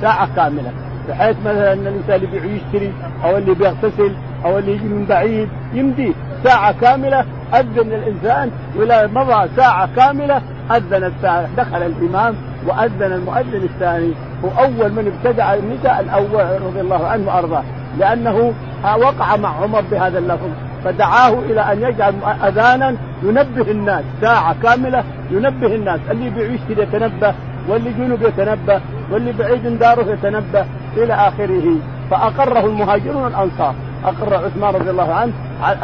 ساعة 0.00 0.28
كاملة 0.36 0.72
بحيث 1.08 1.36
مثلا 1.40 1.72
إن 1.72 1.86
الإنسان 1.86 2.14
اللي 2.16 2.26
بيبيع 2.26 2.50
ويشتري 2.52 2.92
أو 3.24 3.36
اللي 3.36 3.54
بيغتسل 3.54 4.12
أو 4.44 4.58
اللي 4.58 4.72
يجي 4.72 4.84
من 4.84 5.06
بعيد 5.06 5.48
يمدي 5.74 6.12
ساعة 6.44 6.80
كاملة 6.80 7.24
أذن 7.54 7.92
الإنسان 7.92 8.50
ولا 8.76 9.06
مضى 9.06 9.48
ساعة 9.56 9.88
كاملة 9.96 10.42
أذن 10.70 11.04
الساعة 11.04 11.48
دخل 11.56 11.82
الإمام 11.82 12.34
وأذن 12.66 13.12
المؤذن 13.12 13.62
الثاني 13.74 14.12
هو 14.44 14.64
أول 14.64 14.92
من 14.92 15.12
ابتدع 15.16 15.54
النداء 15.54 16.00
الأول 16.00 16.62
رضي 16.62 16.80
الله 16.80 17.06
عنه 17.06 17.26
وأرضاه 17.26 17.62
لأنه 17.98 18.52
وقع 18.84 19.36
مع 19.36 19.62
عمر 19.62 19.80
بهذا 19.90 20.18
اللفظ 20.18 20.48
فدعاه 20.84 21.38
إلى 21.38 21.60
أن 21.60 21.82
يجعل 21.82 22.14
أذانا 22.44 22.96
ينبه 23.22 23.70
الناس 23.70 24.04
ساعة 24.20 24.56
كاملة 24.62 25.04
ينبه 25.30 25.74
الناس 25.74 26.00
اللي 26.10 26.26
يبيع 26.26 26.50
ويشتري 26.50 26.82
يتنبه 26.82 27.34
واللي 27.68 27.92
جنوب 27.92 28.22
يتنبه 28.22 28.80
واللي 29.10 29.32
بعيد 29.32 29.78
داره 29.78 30.12
يتنبه 30.12 30.64
إلى 30.96 31.14
آخره. 31.14 31.76
فأقره 32.10 32.66
المهاجرون 32.66 33.26
الأنصار. 33.26 33.74
أقر 34.04 34.34
عثمان 34.34 34.74
رضي 34.74 34.90
الله 34.90 35.14
عنه 35.14 35.32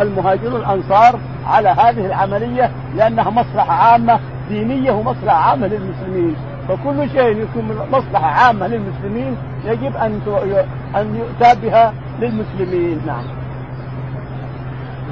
المهاجرون 0.00 0.60
الأنصار 0.60 1.18
على 1.46 1.68
هذه 1.68 2.06
العملية 2.06 2.70
لأنها 2.96 3.30
مصلحة 3.30 3.72
عامة 3.72 4.18
دينية 4.48 4.92
ومصلحة 4.92 5.36
عامة 5.36 5.66
للمسلمين. 5.66 6.36
فكل 6.68 7.10
شيء 7.10 7.42
يكون 7.42 7.78
مصلحة 7.92 8.26
عامة 8.26 8.66
للمسلمين 8.66 9.36
يجب 9.64 9.96
أن 9.96 10.20
أن 10.96 11.16
يؤتى 11.16 11.60
بها 11.62 11.92
للمسلمين. 12.20 13.00
نعم. 13.06 13.24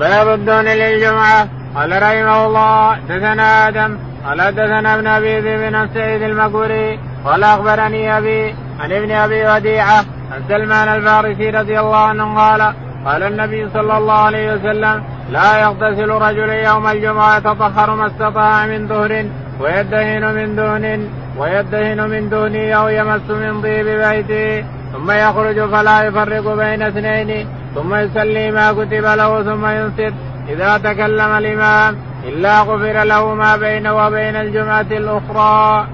باب 0.00 0.28
الدون 0.28 0.64
للجمعة. 0.64 1.48
قال 1.76 2.02
رحمه 2.02 2.46
الله 2.46 2.98
دثنا 3.08 3.68
آدم 3.68 3.98
قال 4.26 4.54
دثنا 4.54 4.94
ابن 4.94 5.06
أبي 5.06 5.40
ذئب 5.40 5.60
بن 5.60 5.88
سعيد 5.94 6.22
المقبري 6.22 6.98
قال 7.24 7.44
أخبرني 7.44 8.18
أبي 8.18 8.54
عن 8.80 8.92
ابن 8.92 9.10
أبي 9.10 9.46
وديعة 9.48 10.04
عن 10.32 10.42
سلمان 10.48 10.88
الفارسي 10.88 11.50
رضي 11.50 11.80
الله 11.80 11.96
عنه 11.96 12.36
قال 12.36 12.72
قال 13.04 13.22
النبي 13.22 13.68
صلى 13.74 13.98
الله 13.98 14.18
عليه 14.18 14.54
وسلم 14.54 15.02
لا 15.30 15.60
يغتسل 15.60 16.10
رجل 16.10 16.50
يوم 16.50 16.86
الجمعة 16.86 17.36
يتطهر 17.36 17.94
ما 17.94 18.06
استطاع 18.06 18.66
من 18.66 18.88
ظهر 18.88 19.26
ويدهن 19.60 20.34
من 20.34 20.56
دهن 20.56 21.08
ويدهن 21.38 22.10
من 22.10 22.28
دهنه 22.28 22.72
أو 22.72 22.88
يمس 22.88 23.30
من 23.30 23.62
طيب 23.62 23.86
بيته 23.86 24.64
ثم 24.92 25.10
يخرج 25.10 25.70
فلا 25.70 26.02
يفرق 26.02 26.54
بين 26.54 26.82
اثنين 26.82 27.48
ثم 27.74 27.94
يصلي 27.94 28.50
ما 28.50 28.72
كتب 28.72 29.04
له 29.20 29.42
ثم 29.42 29.66
ينصت 29.66 30.14
إذا 30.48 30.78
تكلم 30.78 31.30
الإمام. 31.38 31.96
إلا 32.26 32.60
غفر 32.60 33.04
له 33.04 33.34
ما 33.34 33.56
بينه 33.56 33.94
وبين 33.94 34.36
الجمعة 34.36 34.80
الأخرى. 34.80 35.86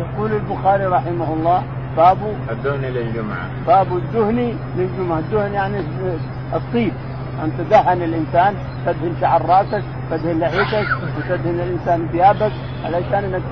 يقول 0.00 0.32
البخاري 0.32 0.86
رحمه 0.86 1.32
الله 1.32 1.62
باب 1.96 2.18
الدهن 2.50 2.80
للجمعة. 2.80 3.46
باب 3.66 3.96
الدهن 3.96 4.56
للجمعة. 4.76 5.18
الدهن 5.18 5.52
يعني 5.52 5.80
الطيب. 6.54 6.92
أن 7.44 7.52
تدهن 7.58 8.02
الإنسان 8.02 8.54
تدهن 8.86 9.16
شعر 9.20 9.46
راسك 9.46 9.82
تدهن 10.10 10.38
لحيتك 10.38 10.88
وتدهن 11.16 11.60
الإنسان 11.60 12.08
ثيابك 12.12 12.52
علشان 12.84 13.24
أنك 13.24 13.42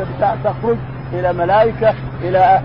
تخرج 0.45 0.77
إلى 1.13 1.33
ملائكة 1.33 1.95
إلى 2.23 2.61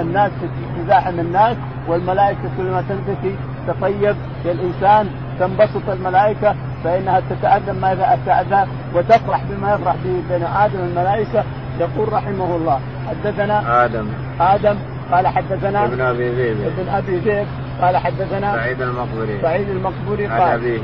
الناس 0.00 0.30
تزاحم 0.76 1.20
الناس 1.20 1.56
والملائكة 1.88 2.50
كلما 2.56 2.84
تنتهي 2.88 3.34
تطيب. 3.68 4.16
الإنسان 4.44 5.08
تنبسط 5.38 5.88
الملائكة 5.88 6.54
فإنها 6.84 7.22
تتأذى 7.30 7.72
ما 7.72 7.92
إذا 7.92 8.68
وتفرح 8.94 9.40
بما 9.50 9.74
يفرح 9.74 9.94
به 10.04 10.22
بين 10.30 10.46
آدم 10.46 10.80
والملائكة 10.80 11.44
يقول 11.80 12.12
رحمه 12.12 12.56
الله. 12.56 12.80
حدثنا 13.08 13.84
آدم. 13.84 14.06
آدم 14.40 14.76
قال 15.12 15.26
حدثنا 15.26 15.84
ابن 15.84 16.00
أبي 16.00 16.28
ذئب. 16.28 16.56
ابن 16.60 16.88
أبي 16.88 17.16
ذئب 17.16 17.46
قال 17.82 17.96
حدثنا 17.96 18.56
سعيد 18.56 18.82
المقبري 18.82 19.40
سعيد 19.42 19.68
المقبري 19.68 20.26
قال 20.26 20.42
عن 20.42 20.52
أبيه. 20.52 20.80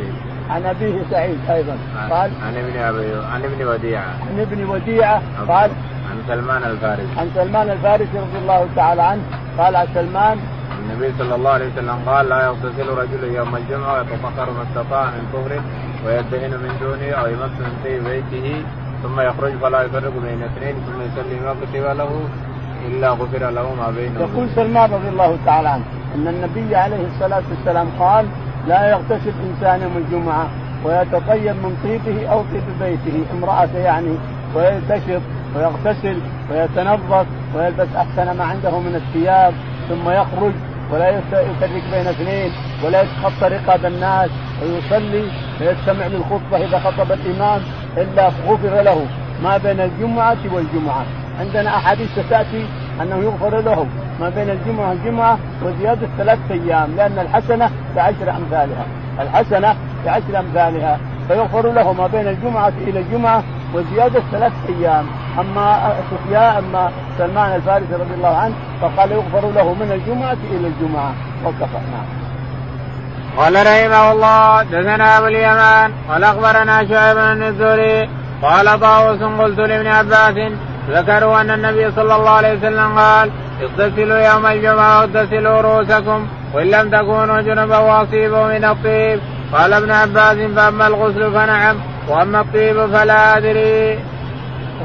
عن 0.50 0.64
أبيه 0.64 1.02
سعيد 1.10 1.38
أيضا. 1.50 1.76
قال 2.10 2.30
عن 2.46 2.56
ابن 2.56 2.78
أبي 2.78 3.26
عن 3.32 3.44
ابن 3.44 3.66
وديعة. 3.66 4.02
عن 4.02 4.40
ابن 4.40 4.64
وديعة 4.64 5.22
قال 5.48 5.70
عن 6.10 6.16
سلمان 6.28 6.62
الفارسي. 6.62 7.18
عن 7.18 7.30
سلمان 7.34 7.70
الفارسي 7.70 8.18
رضي 8.18 8.38
الله 8.42 8.66
تعالى 8.76 9.02
عنه 9.02 9.22
قال 9.58 9.76
عن 9.76 9.86
سلمان 9.94 10.38
النبي 10.88 11.12
صلى 11.18 11.34
الله 11.34 11.50
عليه 11.50 11.68
وسلم 11.72 11.98
قال 12.06 12.28
لا 12.28 12.44
يغتسل 12.44 12.88
رجل 12.88 13.34
يوم 13.34 13.56
الجمعة 13.56 13.92
ويتطهر 13.94 14.50
ما 14.50 14.62
استطاع 14.62 15.04
من 15.04 15.24
طهر 15.32 15.52
ويدهن 16.06 16.50
من 16.50 16.72
دونه 16.80 17.12
أو 17.20 17.26
يمس 17.26 17.54
من 17.60 17.72
في 17.82 18.00
بيته 18.00 18.62
ثم 19.02 19.20
يخرج 19.20 19.52
فلا 19.62 19.82
يفرق 19.82 20.12
بين 20.26 20.42
اثنين 20.42 20.74
ثم 20.86 20.98
يصلي 21.06 21.40
ما 21.44 21.54
كتب 21.60 21.84
له 21.98 22.10
إلا 22.86 23.10
غفر 23.10 23.50
له 23.50 23.74
ما 23.74 23.90
بينه 23.90 24.20
يقول 24.20 24.48
سلمان 24.54 24.90
رضي 24.92 25.08
الله 25.08 25.38
تعالى 25.46 25.68
عنه 25.68 25.84
إن 26.14 26.28
النبي 26.28 26.76
عليه 26.76 27.06
الصلاة 27.06 27.42
والسلام 27.50 27.88
قال 27.98 28.26
لا 28.68 28.90
يغتسل 28.90 29.32
إنسان 29.50 29.82
يوم 29.82 29.96
الجمعة 29.96 30.48
ويتطيب 30.84 31.56
من 31.64 31.76
طيبه 31.84 32.28
أو 32.32 32.42
طيب 32.42 32.62
بيته 32.80 33.22
امراته 33.32 33.78
يعني 33.78 34.14
وينتشط 34.54 35.22
ويغتسل 35.56 36.18
ويتنظف 36.50 37.26
ويلبس 37.54 37.88
أحسن 37.96 38.36
ما 38.38 38.44
عنده 38.44 38.78
من 38.80 38.94
الثياب 38.94 39.54
ثم 39.88 40.10
يخرج 40.10 40.52
ولا 40.92 41.08
يفرق 41.08 41.44
بين 41.92 42.06
اثنين 42.06 42.52
ولا 42.84 43.02
يتخطى 43.02 43.48
رقاب 43.48 43.86
الناس 43.86 44.30
ويصلي 44.62 45.24
ويستمع 45.60 46.06
للخطبة 46.06 46.56
إذا 46.56 46.78
خطب 46.78 47.12
الإمام 47.12 47.62
إلا 47.96 48.28
غفر 48.28 48.82
له 48.82 49.06
ما 49.42 49.56
بين 49.56 49.80
الجمعة 49.80 50.36
والجمعة. 50.52 51.04
عندنا 51.40 51.76
أحاديث 51.76 52.18
ستاتي 52.18 52.66
أنه 53.02 53.16
يغفر 53.16 53.60
له 53.60 53.86
ما 54.20 54.28
بين 54.28 54.50
الجمعة 54.50 54.88
والجمعة 54.88 55.38
وزيادة 55.62 56.08
ثلاث 56.18 56.38
أيام 56.50 56.96
لأن 56.96 57.18
الحسنة 57.18 57.70
بعشر 57.96 58.30
أمثالها. 58.30 58.86
الحسنة 59.20 59.74
بعشر 60.04 60.38
أمثالها. 60.38 60.98
فيغفر 61.28 61.72
له 61.72 61.92
ما 61.92 62.06
بين 62.06 62.28
الجمعة 62.28 62.72
إلى 62.86 63.00
الجمعة 63.00 63.42
وزيادة 63.74 64.20
ثلاث 64.32 64.52
أيام. 64.68 65.06
أما 65.40 65.92
سفيان 66.10 66.56
أما 66.56 66.90
سلمان 67.18 67.54
الفارسي 67.56 67.94
رضي 67.94 68.14
الله 68.14 68.36
عنه 68.36 68.54
فقال 68.80 69.12
يغفر 69.12 69.50
له 69.50 69.74
من 69.74 69.92
الجمعة 69.92 70.36
إلى 70.50 70.66
الجمعة 70.66 71.12
وكفى 71.44 71.78
نعم. 71.92 72.06
قال 73.38 73.54
رحمه 73.54 74.12
الله 74.12 74.62
دثنا 74.62 75.18
أبو 75.18 75.26
اليمان 75.26 75.92
قال 76.08 76.24
أخبرنا 76.24 76.88
شعيب 76.88 77.16
بن 77.16 77.42
الزهري 77.42 78.08
قال 78.42 78.80
طاووس 78.80 79.22
قلت 79.22 79.58
لابن 79.58 79.86
عباس 79.86 80.52
ذكروا 80.90 81.40
أن 81.40 81.50
النبي 81.50 81.90
صلى 81.90 82.16
الله 82.16 82.30
عليه 82.30 82.58
وسلم 82.58 82.98
قال 82.98 83.30
اغتسلوا 83.62 84.18
يوم 84.18 84.46
الجمعة 84.46 85.00
واغتسلوا 85.00 85.60
رؤوسكم 85.60 86.26
وإن 86.54 86.66
لم 86.66 86.90
تكونوا 86.90 87.40
جنبا 87.40 87.78
واصيبوا 87.78 88.46
من 88.46 88.64
الطيب 88.64 89.20
قال 89.52 89.72
ابن 89.72 89.90
عباس 89.90 90.36
فأما 90.56 90.86
الغسل 90.86 91.32
فنعم 91.32 91.76
وأما 92.08 92.40
الطيب 92.40 92.86
فلا 92.86 93.36
أدري. 93.36 93.98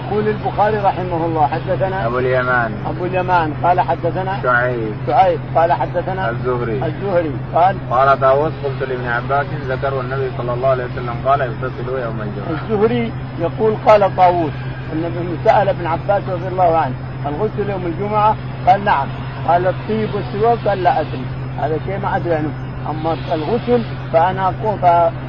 يقول 0.08 0.28
البخاري 0.28 0.78
رحمه 0.78 1.26
الله 1.26 1.48
حدثنا 1.48 2.06
أبو 2.06 2.20
اليمان. 2.20 2.72
أبو 2.88 3.06
اليمان. 3.06 3.54
قال 3.64 3.82
حدثنا 3.82 4.42
شعيب. 4.44 4.94
شعيب. 5.08 5.40
قال 5.56 5.74
حدثنا 5.74 6.30
الزهري. 6.30 6.86
الزهري. 6.86 7.32
قال 7.56 7.76
قال 7.92 8.20
طاووس 8.20 8.52
قلت 8.64 8.90
لابن 8.90 9.08
عباس 9.08 9.46
ذكروا 9.68 10.02
النبي 10.02 10.32
صلى 10.38 10.54
الله 10.54 10.68
عليه 10.68 10.84
وسلم 10.84 11.16
قال 11.26 11.42
اغتسلوا 11.42 12.00
يوم 12.00 12.22
الجمعة. 12.22 12.62
الزهري 12.62 13.12
يقول 13.40 13.74
قال 13.88 14.16
طاووس. 14.16 14.52
النبي 14.94 15.38
سأل 15.46 15.70
ابن 15.70 15.86
عباس 15.86 16.24
رضي 16.30 16.48
الله 16.48 16.78
عنه 16.78 16.96
الغسل 17.26 17.70
يوم 17.70 17.86
الجمعة؟ 17.86 18.36
قال 18.68 18.86
نعم. 18.86 19.08
قال 19.48 19.68
الطيب 19.68 20.10
والسواك 20.16 20.58
قال 20.68 20.84
لا 20.84 21.02
أدري. 21.02 21.26
هذا 21.62 21.80
شيء 21.86 22.00
ما 22.04 22.16
أدري 22.16 22.34
عنه. 22.36 22.54
أما 22.90 23.18
الغسل 23.34 23.84
فأنا 24.14 24.44
أقول 24.44 24.80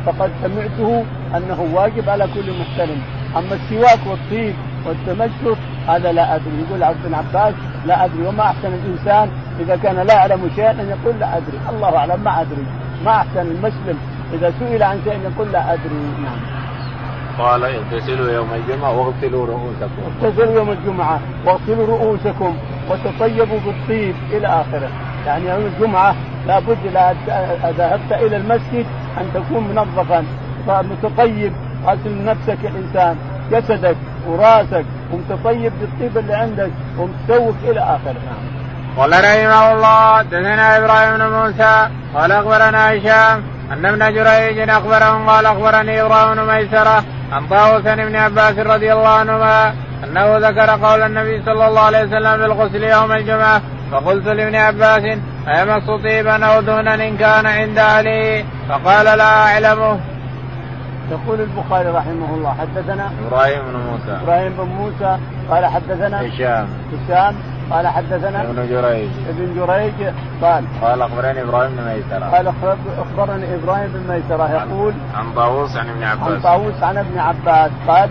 فقد 0.06 0.30
سمعته 0.42 1.04
أنه 1.36 1.68
واجب 1.74 2.10
على 2.10 2.24
كل 2.34 2.52
محترم 2.60 3.02
أما 3.36 3.54
السواك 3.54 3.98
والطيب 4.06 4.54
والتمشط 4.86 5.58
هذا 5.88 6.12
لا 6.12 6.34
أدري. 6.34 6.64
يقول 6.68 6.82
عبد 6.82 6.96
بن 7.06 7.14
عباس 7.14 7.54
لا 7.86 8.04
أدري. 8.04 8.26
وما 8.26 8.42
أحسن 8.42 8.72
الإنسان 8.74 9.28
إذا 9.60 9.76
كان 9.76 10.06
لا 10.06 10.14
يعلم 10.14 10.50
شيئا 10.56 10.70
أن 10.70 10.88
يقول 10.88 11.20
لا 11.20 11.36
أدري. 11.36 11.58
الله 11.70 11.96
أعلم 11.96 12.24
ما 12.24 12.40
أدري. 12.40 12.66
ما 13.04 13.10
أحسن 13.10 13.40
المسلم 13.40 13.98
إذا 14.32 14.52
سئل 14.58 14.82
عن 14.82 15.00
شيء 15.04 15.18
يقول 15.32 15.52
لا 15.52 15.72
أدري. 15.72 15.94
نعم. 16.22 16.40
قال 17.38 17.64
اغتسلوا 17.64 18.30
يوم 18.30 18.48
الجمعة 18.54 18.98
واغسلوا 18.98 19.46
رؤوسكم. 19.46 20.02
اغتسلوا 20.22 20.54
يوم 20.54 20.70
الجمعة 20.70 21.20
واغسلوا 21.46 21.86
رؤوسكم 21.86 22.56
وتطيبوا 22.90 23.58
بالطيب 23.66 24.14
إلى 24.32 24.46
آخره. 24.46 24.88
يعني 25.26 25.48
يوم 25.48 25.66
الجمعة 25.66 26.14
لابد 26.46 26.78
إذا 26.86 27.16
ذهبت 27.78 28.12
إلى 28.12 28.36
المسجد 28.36 28.86
أن 29.20 29.26
تكون 29.34 29.68
منظفا 29.68 30.24
متطيب. 30.68 31.52
غسل 31.86 32.24
نفسك 32.24 32.58
الإنسان 32.64 33.16
جسدك 33.52 33.96
وراسك 34.26 34.84
ومتطيب 35.12 35.72
بالطيب 35.80 36.18
اللي 36.18 36.34
عندك 36.34 36.70
ومتسوق 36.98 37.54
إلى 37.64 37.80
آخره 37.80 38.20
نعم. 38.26 38.54
قال 38.96 39.10
رحمه 39.10 39.72
الله 39.72 40.22
دثنا 40.22 40.78
إبراهيم 40.78 41.18
بن 41.18 41.24
موسى 41.24 41.88
قال 42.14 42.32
أخبرنا 42.32 42.92
هشام 42.94 43.42
أن 43.72 43.86
ابن 43.86 44.14
جريج 44.14 44.70
أخبرهم 44.70 45.28
قال 45.28 45.46
أخبرني 45.46 46.02
إبراهيم 46.02 46.34
بن 46.34 46.46
ميسرة 46.46 47.04
عن 47.32 47.46
طاووس 47.46 47.82
بن 47.82 48.16
عباس 48.16 48.58
رضي 48.58 48.92
الله 48.92 49.08
عنهما 49.08 49.74
أنه 50.04 50.36
ذكر 50.48 50.70
قول 50.70 51.02
النبي 51.02 51.42
صلى 51.42 51.66
الله 51.66 51.80
عليه 51.80 52.02
وسلم 52.02 52.36
بالغسل 52.36 52.84
يوم 52.84 53.12
الجمعة 53.12 53.62
فقلت 53.92 54.26
لابن 54.26 54.54
عباس 54.54 55.18
أيمس 55.48 55.90
طيبا 56.04 56.46
أو 56.46 56.60
دهنا 56.60 56.94
إن 56.94 57.16
كان 57.16 57.46
عند 57.46 57.78
أهله 57.78 58.44
فقال 58.68 59.18
لا 59.18 59.24
أعلمه. 59.24 60.13
يقول 61.10 61.40
البخاري 61.40 61.88
رحمه 61.88 62.34
الله 62.34 62.54
حدثنا 62.54 63.10
إبراهيم 63.26 63.62
بن 63.62 63.76
موسى. 63.90 64.18
إبراهيم 64.22 64.52
بن 64.58 64.64
موسى 64.64 65.18
قال 65.50 65.66
حدثنا 65.66 66.20
هشام. 66.20 66.68
هشام 66.92 67.34
قال 67.70 67.86
حدثنا 67.88 68.42
ابن 68.42 68.68
جريج. 68.68 69.10
ابن 69.28 69.54
جريج 69.56 70.14
قال 70.42 70.64
قال 70.82 71.02
أخبرني 71.02 71.42
إبراهيم 71.42 71.76
بن 71.76 71.82
ميسرة. 71.84 72.24
قال 72.24 72.46
أخبرني 72.98 73.54
إبراهيم 73.54 73.88
بن 73.92 74.12
ميسرة 74.12 74.50
يقول 74.50 74.94
عن 75.14 75.32
طاووس 75.36 75.76
عن 75.76 75.88
ابن 75.88 76.02
عباس. 76.04 76.32
عن 76.32 76.40
طاووس 76.40 76.82
عن 76.82 76.96
ابن 76.96 77.18
عباس 77.18 77.70
قال 77.88 78.10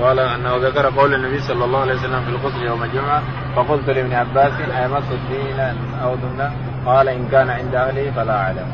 قال 0.00 0.18
أنه 0.18 0.56
ذكر 0.56 0.86
قول 0.98 1.14
النبي 1.14 1.38
صلى 1.38 1.64
الله 1.64 1.80
عليه 1.80 1.94
وسلم 1.94 2.20
في 2.20 2.28
الغسل 2.28 2.62
يوم 2.62 2.82
الجمعة 2.82 3.22
فقلت 3.56 3.90
لابن 3.90 4.12
عباس 4.12 4.52
ايمس 4.60 5.04
الدين 5.12 5.60
أو 6.04 6.14
دمنا 6.14 6.52
قال 6.86 7.08
إن 7.08 7.28
كان 7.32 7.50
عند 7.50 7.74
اهله 7.74 8.10
فلا 8.10 8.36
أعلم. 8.36 8.66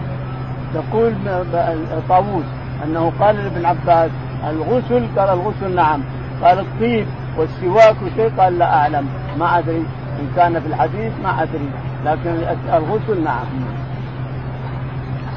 يقول 0.74 1.14
طاووس. 2.08 2.44
أنه 2.84 3.12
قال 3.20 3.36
لابن 3.36 3.66
عباس 3.66 4.10
الغسل؟ 4.50 5.06
قال 5.16 5.28
الغسل 5.28 5.74
نعم. 5.74 6.00
قال 6.42 6.58
الطيب 6.58 7.06
والسواك 7.36 7.96
وشيء؟ 8.02 8.32
قال 8.38 8.58
لا 8.58 8.74
أعلم. 8.74 9.08
ما 9.38 9.58
أدري. 9.58 9.84
إن 10.20 10.28
كان 10.36 10.60
في 10.60 10.66
الحديث 10.66 11.12
ما 11.22 11.42
أدري. 11.42 11.70
لكن 12.04 12.34
الغسل 12.74 13.24
نعم. 13.24 13.46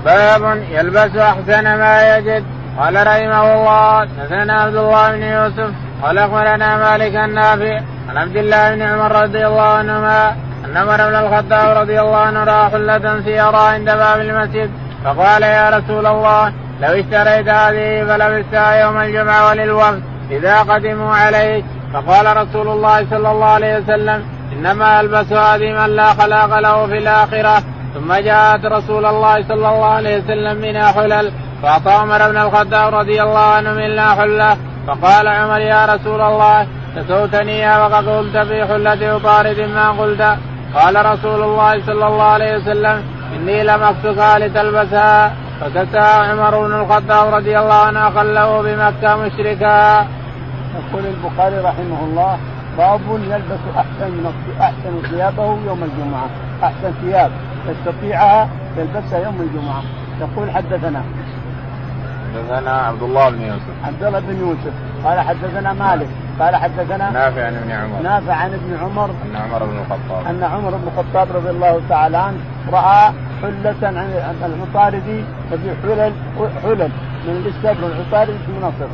باب 0.06 0.64
يلبس 0.72 1.16
أحسن 1.16 1.64
ما 1.64 2.18
يجد. 2.18 2.44
قال 2.80 3.08
رحمه 3.08 3.54
الله 3.54 4.00
حدثنا 4.00 4.62
عبد 4.62 4.76
الله 4.76 5.12
بن 5.12 5.24
يوسف 5.24 5.74
قال 6.04 6.18
أخبرنا 6.18 6.78
مالك 6.78 7.16
النافع 7.16 7.82
عن 8.10 8.18
عبد 8.18 8.36
الله 8.36 8.76
بن 8.76 8.82
عمر 8.82 9.24
رضي 9.24 9.48
الله 9.48 9.62
عنهما 9.62 10.36
أن 10.66 10.78
عمر 10.78 10.98
بن 10.98 11.16
الخطاب 11.16 11.78
رضي 11.78 12.02
الله 12.02 12.18
عنه 12.18 12.44
راى 12.44 12.70
حله 12.70 13.22
سيارة 13.22 13.58
عند 13.58 13.86
باب 13.86 14.20
المسجد 14.20 14.70
فقال 15.04 15.44
يا 15.44 15.70
رسول 15.70 16.06
الله 16.06 16.54
لو 16.82 16.90
اشتريت 16.90 17.50
هذه 17.50 18.06
فلبستها 18.06 18.74
يوم 18.74 18.98
الجمعة 18.98 19.50
وللوفد 19.50 20.04
إذا 20.32 20.60
قدموا 20.60 21.16
عليك 21.16 21.66
فقال 21.94 22.38
رسول 22.38 22.68
الله 22.68 23.10
صلى 23.10 23.32
الله 23.32 23.46
عليه 23.46 23.78
وسلم 23.78 24.24
إنما 24.54 25.02
ألبس 25.02 25.32
هذه 25.34 25.72
من 25.72 25.96
لا 25.96 26.14
خلاق 26.14 26.60
له 26.60 26.88
في 26.88 26.98
الآخرة. 26.98 27.64
ثم 27.94 28.14
جاءت 28.14 28.66
رسول 28.66 29.06
الله 29.06 29.44
صلى 29.44 29.54
الله 29.54 29.86
عليه 29.86 30.18
وسلم 30.18 30.62
منها 30.62 30.92
حلل 30.92 31.32
فاعطى 31.64 31.92
عمر 31.92 32.32
بن 32.32 32.38
الخطاب 32.38 32.96
رضي 32.96 33.22
الله 33.22 33.40
عنه 33.40 33.74
منها 33.74 34.16
حلة. 34.16 34.58
فقال 34.88 35.28
عمر 35.28 35.60
يا 35.60 35.86
رسول 35.86 36.22
الله 36.22 36.68
كسوتنيها 36.96 37.86
وقد 37.88 38.10
قلت 38.10 38.38
في 38.38 38.66
حلة 38.66 39.20
طارد 39.20 39.60
ما 39.60 39.92
قلت. 39.92 40.22
قال 40.76 41.06
رسول 41.06 41.44
الله 41.44 41.86
صلى 41.86 42.08
الله 42.08 42.24
عليه 42.24 42.58
وسلم 42.58 43.04
إني 43.36 43.64
لم 43.64 43.84
اكسها 43.84 44.40
لتلبسها. 44.40 45.34
فكساها 45.64 46.32
عمر 46.32 46.68
بن 46.68 46.74
الخطاب 46.74 47.34
رضي 47.34 47.60
الله 47.60 47.74
عنه 47.74 48.10
خله 48.10 48.62
بمكة 48.62 49.16
مشركا. 49.16 50.08
يقول 50.76 51.06
البخاري 51.06 51.58
رحمه 51.58 52.00
الله 52.04 52.38
باب 52.78 53.02
يلبس 53.10 53.64
أحسن 53.78 54.32
أحسن 54.62 55.02
ثيابه 55.10 55.46
يوم 55.46 55.84
الجمعة، 55.84 56.28
أحسن 56.64 56.92
ثياب 57.02 57.32
يستطيعها 57.70 58.50
يلبسها 58.78 59.20
يوم 59.20 59.42
الجمعة، 59.42 59.82
يقول 60.22 60.52
حدثنا. 60.52 61.02
حدثنا 62.36 62.72
عبد 62.72 63.04
الله 63.04 63.30
بن 63.30 63.42
يوسف. 63.42 63.76
عبد 63.86 64.04
الله 64.04 64.20
بن 64.20 64.40
يوسف. 64.40 64.74
قال 65.06 65.20
حدثنا 65.20 65.74
مالك. 65.74 66.08
قال 66.40 66.56
حدثنا 66.56 67.12
نافع 67.12 67.46
عن 67.46 67.56
ابن 67.56 67.72
عمر. 67.72 68.02
نافع 68.04 68.34
عن 68.34 68.54
ابن 68.54 68.78
عمر. 68.84 69.06
ان 69.06 69.36
عمر 69.36 69.64
بن 69.64 69.78
الخطاب. 69.78 70.28
أن 70.28 70.44
عمر 70.44 70.70
بن 70.70 70.88
الخطاب 70.88 71.28
رضي 71.36 71.50
الله 71.50 71.82
تعالى 71.90 72.18
عنه 72.18 72.38
رأى 72.72 73.14
حلة 73.44 73.88
عن 73.88 74.36
العطاردي 74.46 75.24
في 75.50 75.70
حلل 75.84 76.14
حلل 76.64 76.90
من 77.28 77.36
الاستبرق. 77.46 77.92
العطاردي 77.96 78.38
في 78.46 78.52
مصر 78.66 78.88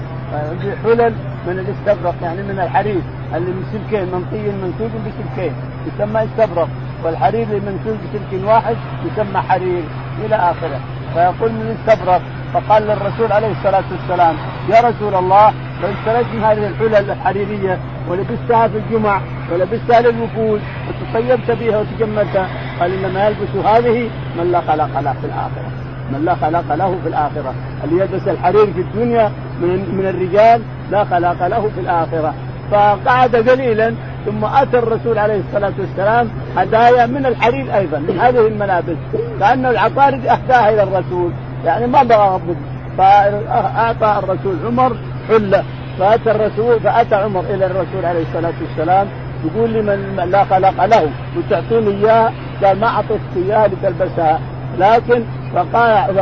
في 0.62 0.76
حلل 0.84 1.14
من 1.48 1.60
الاستبرق 1.60 2.16
يعني 2.22 2.44
من 2.44 2.60
الحرير 2.60 3.02
اللي 3.36 3.52
من 3.52 3.64
سلكين 3.72 4.06
منطي 4.14 4.52
منسوج 4.52 4.92
بسلكين 5.06 5.54
يسمى 5.88 6.24
استبرق. 6.24 6.70
والحرير 7.04 7.44
اللي 7.48 7.60
منسوج 7.60 7.96
بسلك 8.04 8.44
واحد 8.48 8.76
يسمى 9.06 9.42
حرير 9.42 9.84
إلى 10.26 10.36
آخره. 10.36 10.80
فيقول 11.14 11.52
من 11.52 11.78
استبرق 11.80 12.22
فقال 12.54 12.84
للرسول 12.84 13.32
عليه 13.32 13.52
الصلاة 13.52 13.84
والسلام 13.92 14.36
يا 14.70 14.80
رسول 14.90 15.16
الله 15.16 15.54
لو 15.82 15.88
اشتريت 15.90 16.28
من 16.34 16.44
هذه 16.44 16.68
الحلل 16.68 17.12
الحريرية 17.12 17.78
ولبستها 18.10 18.68
في 18.68 18.78
الجمع 18.78 19.22
ولبستها 19.52 20.02
للوفود 20.02 20.62
وتطيبت 20.88 21.52
بها 21.52 21.78
وتجملت 21.80 22.46
قال 22.80 23.06
انما 23.06 23.28
يلبس 23.28 23.66
هذه 23.66 24.10
من 24.38 24.52
لا 24.52 24.62
خلق 24.62 25.00
له 25.00 25.14
في 25.14 25.26
الآخرة. 25.26 25.70
من 26.14 26.26
لا 26.26 26.36
خلق 26.36 26.76
له 26.76 26.98
في 27.04 27.10
الآخرة. 27.10 27.54
اللي 27.84 28.02
يلبس 28.02 28.28
الحرير 28.28 28.66
في 28.66 28.82
الدنيا 28.82 29.32
من 29.62 29.96
من 29.98 30.08
الرجال 30.08 30.62
لا 30.92 31.04
خلاق 31.04 31.48
له 31.48 31.70
في 31.76 31.80
الآخرة. 31.80 32.34
فقعد 32.72 33.36
قليلا 33.36 33.96
ثم 34.26 34.46
أتى 34.46 34.78
الرسول 34.78 35.18
عليه 35.18 35.42
الصلاة 35.48 35.74
والسلام 35.80 36.30
هدايا 36.58 37.06
من 37.06 37.26
الحرير 37.26 37.76
أيضا 37.76 38.00
من 38.00 38.20
هذه 38.20 38.48
الملابس. 38.48 38.98
كان 39.40 39.66
العطارد 39.66 40.26
أهداها 40.26 40.70
إلى 40.70 40.84
الرسول. 40.84 41.32
يعني 41.66 41.88
ما 41.88 42.04
بغى 42.04 42.40
فأعطى 42.98 44.20
الرسول 44.24 44.56
عمر 44.66 44.96
حلة. 45.28 45.64
فأتى 46.00 46.32
الرسول 46.32 46.80
فأتى 46.80 47.16
عمر 47.16 47.44
إلى 47.50 47.66
الرسول 47.66 48.06
عليه 48.06 48.22
الصلاة 48.22 48.54
والسلام. 48.62 49.08
يقول 49.46 49.74
لمن 49.74 50.30
لا 50.32 50.44
خلق 50.44 50.86
له 50.86 51.10
وتعطوني 51.38 51.90
اياها 51.90 52.34
قال 52.64 52.80
ما 52.80 52.88
أعطيتك 52.88 53.36
اياها 53.36 53.68
لتلبسها 53.68 54.40
لكن 54.80 55.24
فقال 55.54 56.20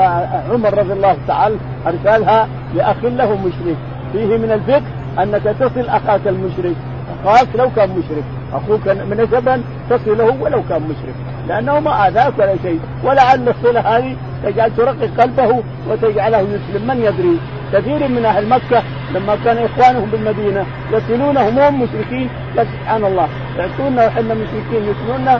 عمر 0.51 0.77
رضي 0.77 0.93
الله 0.93 1.17
تعالى 1.27 1.55
أرسلها 1.87 2.47
لأخ 2.75 3.03
له 3.03 3.35
مشرك. 3.35 3.77
فيه 4.11 4.37
من 4.37 4.51
الفقه 4.51 4.83
أنك 5.23 5.43
تصل 5.59 5.89
أخاك 5.89 6.27
المشرك. 6.27 6.75
أخاك 7.23 7.47
لو 7.55 7.69
كان 7.75 7.89
مشرك. 7.89 8.23
أخوك 8.53 8.87
نسبا 8.87 9.61
تصله 9.89 10.37
ولو 10.41 10.63
كان 10.69 10.81
مشرك. 10.81 11.15
لأنه 11.47 11.79
ما 11.79 12.07
آذاك 12.07 12.33
ولا 12.39 12.55
شيء. 12.63 12.79
ولعل 13.03 13.49
الصلة 13.49 13.79
هذه 13.79 14.15
تجعل 14.43 14.71
ترقق 14.77 15.09
قلبه 15.19 15.63
وتجعله 15.89 16.39
يسلم. 16.39 16.87
من 16.87 17.01
يدري؟ 17.01 17.39
كثير 17.73 18.07
من 18.07 18.25
أهل 18.25 18.49
مكة 18.49 18.83
لما 19.13 19.37
كان 19.45 19.57
إخوانهم 19.57 20.09
بالمدينة 20.11 20.65
يصلونهم 20.91 21.57
وهم 21.57 21.81
مشركين. 21.83 22.29
سبحان 22.55 23.05
الله. 23.05 23.27
يعطونا 23.57 24.07
وحنا 24.07 24.33
مشركين 24.33 24.83
يصلوننا 24.91 25.39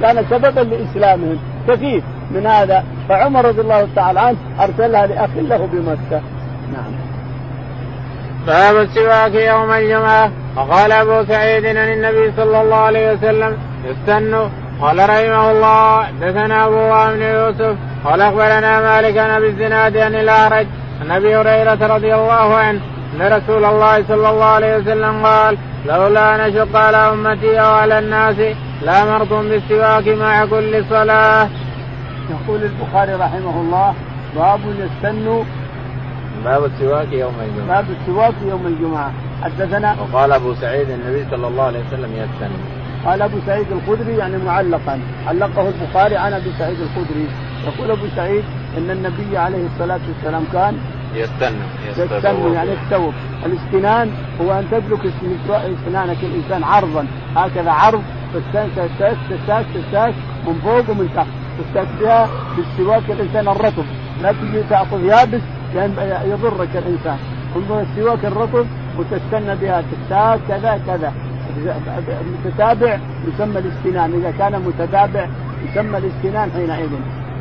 كان 0.00 0.24
سببا 0.30 0.60
لإسلامهم. 0.60 1.38
كثير 1.68 2.02
من 2.30 2.46
هذا. 2.46 2.84
فعمر 3.08 3.44
رضي 3.44 3.60
الله 3.60 3.88
تعالى 3.96 4.20
عنه 4.20 4.36
أرسلها 4.60 5.06
لأخ 5.06 5.30
له 5.36 5.68
بمكة. 5.72 6.20
نعم. 6.72 6.92
باب 8.46 8.76
السواك 8.76 9.34
يوم 9.34 9.70
الجمعة. 9.70 10.30
وقال 10.56 10.92
أبو 10.92 11.24
سعيد 11.24 11.66
عن 11.66 11.76
النبي 11.76 12.32
صلى 12.36 12.60
الله 12.60 12.76
عليه 12.76 13.12
وسلم 13.12 13.56
يستن 13.84 14.50
قال 14.80 14.98
رحمه 14.98 15.50
الله 15.50 16.04
حدثنا 16.04 16.66
الله 16.66 17.12
بن 17.14 17.22
يوسف 17.22 17.76
قال 18.04 18.20
أخبرنا 18.20 18.80
مالك 18.80 19.18
عن 19.18 19.30
أبي 19.30 19.46
الزناد 19.46 19.96
عن 19.96 20.14
الأعرج 20.14 20.66
عن 21.00 21.10
أبي 21.10 21.36
هريرة 21.36 21.94
رضي 21.94 22.14
الله 22.14 22.54
عنه 22.56 22.80
أن 23.14 23.32
رسول 23.32 23.64
الله 23.64 24.04
صلى 24.08 24.28
الله 24.30 24.44
عليه 24.44 24.76
وسلم 24.76 25.26
قال 25.26 25.58
لولا 25.86 26.48
نشق 26.48 26.76
على 26.76 26.96
أمتي 26.96 27.60
أو 27.60 27.74
على 27.74 27.98
الناس 27.98 28.36
لامرتم 28.82 29.48
بالسواك 29.48 30.08
مع 30.08 30.44
كل 30.44 30.84
صلاة. 30.90 31.48
يقول 32.30 32.60
البخاري 32.62 33.14
رحمه 33.14 33.60
الله 33.60 33.94
باب 34.36 34.60
يستن 34.78 35.44
باب 36.44 36.64
السواك 36.64 37.12
يوم 37.12 37.34
الجمعة. 37.40 37.66
باب 37.66 37.86
السواك 38.00 38.34
يوم 38.50 38.66
الجمعة. 38.66 39.10
حدثنا 39.42 39.96
وقال 40.00 40.32
أبو 40.32 40.54
سعيد 40.54 40.90
النبي 40.90 41.26
صلى 41.30 41.46
الله 41.46 41.64
عليه 41.64 41.80
وسلم 41.88 42.12
يستن. 42.12 42.50
قال 43.06 43.22
أبو 43.22 43.36
سعيد 43.46 43.66
الخدري 43.72 44.16
يعني 44.16 44.38
معلقا. 44.38 45.00
علقه 45.26 45.68
البخاري 45.68 46.16
عن 46.16 46.32
أبي 46.32 46.52
سعيد 46.58 46.76
الخدري. 46.80 47.26
يقول 47.66 47.90
أبو 47.90 48.06
سعيد 48.16 48.44
أن 48.78 48.90
النبي 48.90 49.38
عليه 49.38 49.66
الصلاة 49.66 50.00
والسلام 50.08 50.44
كان 50.52 50.76
يستن 51.14 51.54
يستن 51.88 52.52
يعني 52.52 52.70
يستوب 52.70 53.14
الاستنان 53.46 54.10
هو 54.40 54.52
أن 54.52 54.64
تدلك 54.70 55.00
اسنانك 55.48 56.16
الإنسان 56.22 56.64
عرضا. 56.64 57.06
هكذا 57.36 57.70
عرض 57.70 58.02
تستاك 58.34 58.68
تستاك 59.30 59.66
تستاك 59.74 60.14
من 60.46 60.60
فوق 60.64 60.90
ومن 60.90 61.08
تحت. 61.16 61.26
تستاك 61.58 61.88
بها 62.00 62.28
بالسواك 62.56 63.10
الإنسان 63.10 63.48
الرطب. 63.48 63.84
لا 64.22 64.32
تجي 64.32 64.62
تأخذ 64.70 65.04
يابس 65.04 65.42
لأن 65.74 65.92
يضرك 66.30 66.76
الإنسان. 66.76 67.18
انظر 67.56 67.80
السواك 67.80 68.24
الرطب 68.24 68.66
وتستن 68.98 69.54
بها. 69.56 69.82
تستاك 69.92 70.40
كذا 70.48 70.80
كذا. 70.86 71.12
متتابع 72.44 72.98
يسمى 73.28 73.58
الاستنان. 73.58 74.12
إذا 74.14 74.30
كان 74.38 74.62
متتابع 74.62 75.26
يسمى 75.64 75.98
الاستنان 75.98 76.50
حينئذ. 76.50 76.90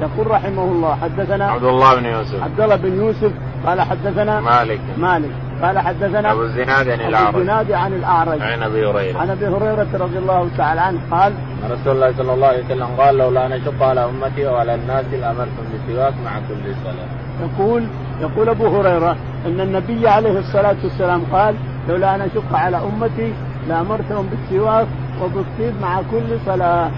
يقول 0.01 0.31
رحمه 0.31 0.63
الله 0.63 0.95
حدثنا 0.95 1.45
عبد 1.45 1.63
الله 1.63 1.95
بن 1.95 2.05
يوسف. 2.05 2.43
عبد 2.43 2.61
الله 2.61 2.75
بن 2.75 2.97
يوسف 2.97 3.31
قال 3.65 3.81
حدثنا 3.81 4.41
مالك. 4.41 4.79
مالك. 4.97 5.29
قال 5.61 5.79
حدثنا 5.79 6.31
أبو 6.31 6.41
الزناد 6.41 6.89
عن 6.89 7.01
الأعرج. 7.01 7.27
ابو 7.27 7.37
الزناد 7.37 7.71
عن 7.71 7.93
الأعرج. 7.93 8.41
عن 8.41 8.63
أبي 8.63 8.85
هريرة. 8.85 9.19
عن 9.19 9.29
أبي 9.29 9.47
هريرة 9.47 9.87
رضي 9.93 10.17
الله 10.17 10.49
تعالى 10.57 10.81
عنه 10.81 10.99
قال 11.11 11.33
رسول 11.71 11.95
الله 11.95 12.13
صلى 12.17 12.33
الله 12.33 12.47
عليه 12.47 12.65
وسلم 12.65 12.87
قال 12.97 13.17
لولا 13.17 13.45
أن 13.45 13.51
أشق 13.51 13.83
على 13.83 14.05
أمتي 14.05 14.45
وعلى 14.45 14.75
الناس 14.75 15.05
لامرتم 15.21 15.65
بالسواك 15.71 16.13
مع 16.25 16.31
كل 16.49 16.75
صلاة. 16.83 17.09
يقول 17.41 17.87
يقول 18.21 18.49
أبو 18.49 18.67
هريرة 18.67 19.15
إن 19.45 19.59
النبي 19.59 20.07
عليه 20.07 20.39
الصلاة 20.39 20.75
والسلام 20.83 21.21
قال 21.33 21.55
لولا 21.89 22.15
أن 22.15 22.21
أشق 22.21 22.55
على 22.55 22.77
أمتي 22.77 23.33
لأمرتهم 23.69 24.25
بالسواك 24.31 24.87
وبالطيب 25.23 25.73
مع 25.81 26.01
كل 26.11 26.39
صلاة 26.45 26.91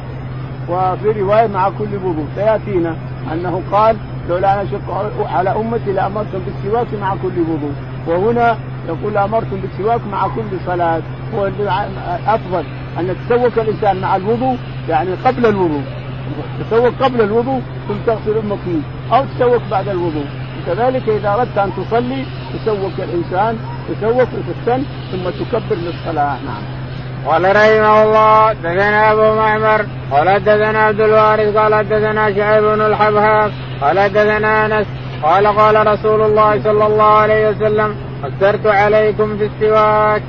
وفي 0.70 1.12
رواية 1.22 1.48
مع 1.48 1.70
كل 1.70 1.96
وضوء 1.96 2.26
سيأتينا 2.36 2.96
أنه 3.34 3.62
قال 3.72 3.98
لولا 4.30 4.62
ان 4.62 4.68
اشق 4.68 5.12
على 5.28 5.50
أمتي 5.50 5.92
لأمرتهم 5.92 6.42
بالسواك 6.46 6.88
مع 7.02 7.16
كل 7.16 7.40
وضوء 7.42 7.74
وهنا 8.08 8.58
يقول 8.88 9.18
امرتم 9.18 9.58
بالسواك 9.62 10.02
مع 10.12 10.28
كل 10.28 10.60
صلاة. 10.66 11.02
هو 11.36 11.50
افضل 12.28 12.64
أن 13.00 13.06
يتسوق 13.10 13.64
الإنسان 13.64 14.02
مع 14.02 14.16
الوضوء 14.16 14.58
يعني 14.90 15.10
قبل 15.26 15.46
الوضوء. 15.46 15.82
تسوق 16.60 16.94
قبل 17.04 17.22
الوضوء 17.22 17.62
ثم 17.88 17.94
تغسل 18.08 18.38
أمك 18.38 18.60
أو 19.14 19.26
تسوق 19.36 19.62
بعد 19.72 19.88
الوضوء. 19.88 20.26
وكذلك 20.64 21.10
إذا 21.10 21.34
أردت 21.34 21.58
أن 21.58 21.72
تصلي 21.78 22.26
تسوق 22.54 22.92
الإنسان 23.00 23.58
تسوق 23.90 24.30
وتستن 24.38 24.84
ثم 25.12 25.30
تكبر 25.30 25.76
للصلاة 25.76 26.38
نعم. 26.46 26.64
قال 27.26 27.44
رحمه 27.56 28.04
الله 28.04 28.54
دثنا 28.54 29.12
أبو 29.12 29.36
معمر 29.36 29.86
قال 30.12 30.44
دثنا 30.44 30.80
عبد 30.80 31.02
الوارث 31.02 31.58
قال 31.58 31.90
دثنا 31.90 32.34
شعيب 32.36 32.64
بن 32.64 32.82
الحبهاب 32.82 33.52
قال 33.82 34.14
دثنا 34.14 34.66
أنس 34.66 34.88
قال 35.24 35.48
قال 35.48 35.88
رسول 35.88 36.22
الله 36.22 36.64
صلى 36.64 36.86
الله 36.86 37.04
عليه 37.04 37.50
وسلم 37.50 37.96
أكثرت 38.24 38.66
عليكم 38.66 39.38
في 39.38 39.46
السواك 39.46 40.22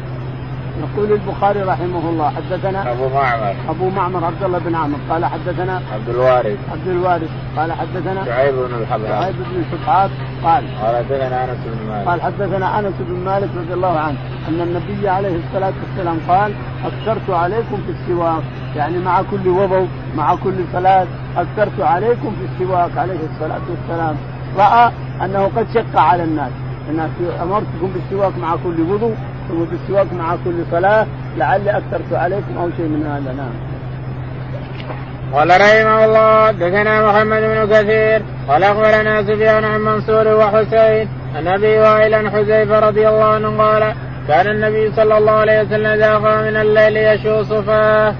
يقول 0.79 1.12
البخاري 1.12 1.62
رحمه 1.62 2.09
الله 2.11 2.31
حدثنا 2.31 2.93
أبو 2.93 3.09
معمر. 3.09 3.55
أبو 3.69 3.91
معمر 3.91 4.25
عبد 4.25 4.43
الله 4.43 4.59
بن 4.59 4.75
عمر 4.75 4.99
قال 5.11 5.25
حدثنا 5.25 5.83
عبد 5.95 6.09
الوارث. 6.09 6.59
عبد 6.73 6.88
الوارث. 6.88 7.31
قال 7.57 7.73
حدثنا 7.73 8.25
شعيب 8.25 8.55
بن 8.55 8.75
الحباب 8.81 9.09
شعيب 9.09 9.35
بن 9.35 9.61
الحباب 9.61 10.11
قال 10.45 10.64
قال 10.83 10.97
حدثنا 10.97 11.45
أنس 11.45 11.59
بن 11.67 11.88
مالك. 11.88 12.09
قال 12.09 12.23
حدثنا 12.23 12.79
أنس 12.79 12.95
بن 13.01 13.25
مالك 13.25 13.49
رضي 13.57 13.75
الله 13.75 13.99
عنه 13.99 14.17
أن 14.49 14.61
النبي 14.61 15.09
عليه 15.09 15.37
الصلاة 15.37 15.73
والسلام 15.83 16.19
قال 16.29 16.53
أكثرت 16.85 17.31
عليكم 17.31 17.77
في 17.87 17.93
السواك. 17.93 18.43
يعني 18.77 18.99
مع 18.99 19.23
كل 19.23 19.49
وضوء 19.49 19.88
مع 20.17 20.35
كل 20.35 20.55
صلاة 20.73 21.07
أكثرت 21.37 21.81
عليكم 21.81 22.37
في 22.41 22.45
السواك 22.53 22.99
عليه 22.99 23.19
الصلاة 23.33 23.61
والسلام. 23.71 24.17
رأى 24.59 24.93
أنه 25.25 25.51
قد 25.57 25.67
شق 25.75 26.01
على 26.01 26.25
الناس. 26.25 26.53
ان 26.91 27.11
أمرتكم 27.43 27.91
بالسواك 27.95 28.38
مع 28.38 28.57
كل 28.64 28.81
وضوء 28.81 29.17
ثم 29.49 29.65
بالسواك 29.65 30.13
مع 30.13 30.37
كل 30.45 30.65
صلاة 30.71 31.07
لعلي 31.37 31.71
أكثرت 31.71 32.13
عليكم 32.13 32.59
أو 32.59 32.71
شيء 32.77 32.87
من 32.87 33.07
هذا 33.07 33.33
نعم. 33.33 33.53
قال 35.33 35.49
رحمه 35.49 36.05
الله 36.05 36.51
دثنا 36.51 37.07
محمد 37.07 37.43
بن 37.43 37.75
كثير 37.75 38.23
قال 38.49 38.63
أخبرنا 38.63 39.23
سفيان 39.23 39.65
عن 39.65 39.81
منصور 39.81 40.29
وحسين 40.29 41.09
عن 41.37 41.47
أبي 41.47 41.79
وائل 41.79 42.15
عن 42.15 42.31
حذيفة 42.31 42.79
رضي 42.79 43.09
الله 43.09 43.25
عنه 43.25 43.63
قال 43.63 43.95
كان 44.29 44.47
النبي 44.47 44.93
صلى 44.93 45.19
الله 45.19 45.33
عليه 45.33 45.63
وسلم 45.63 45.87
إذا 45.87 46.15
قام 46.15 46.45
من 46.45 46.57
الليل 46.57 46.97
يشو 46.97 47.43
صفاه 47.43 48.15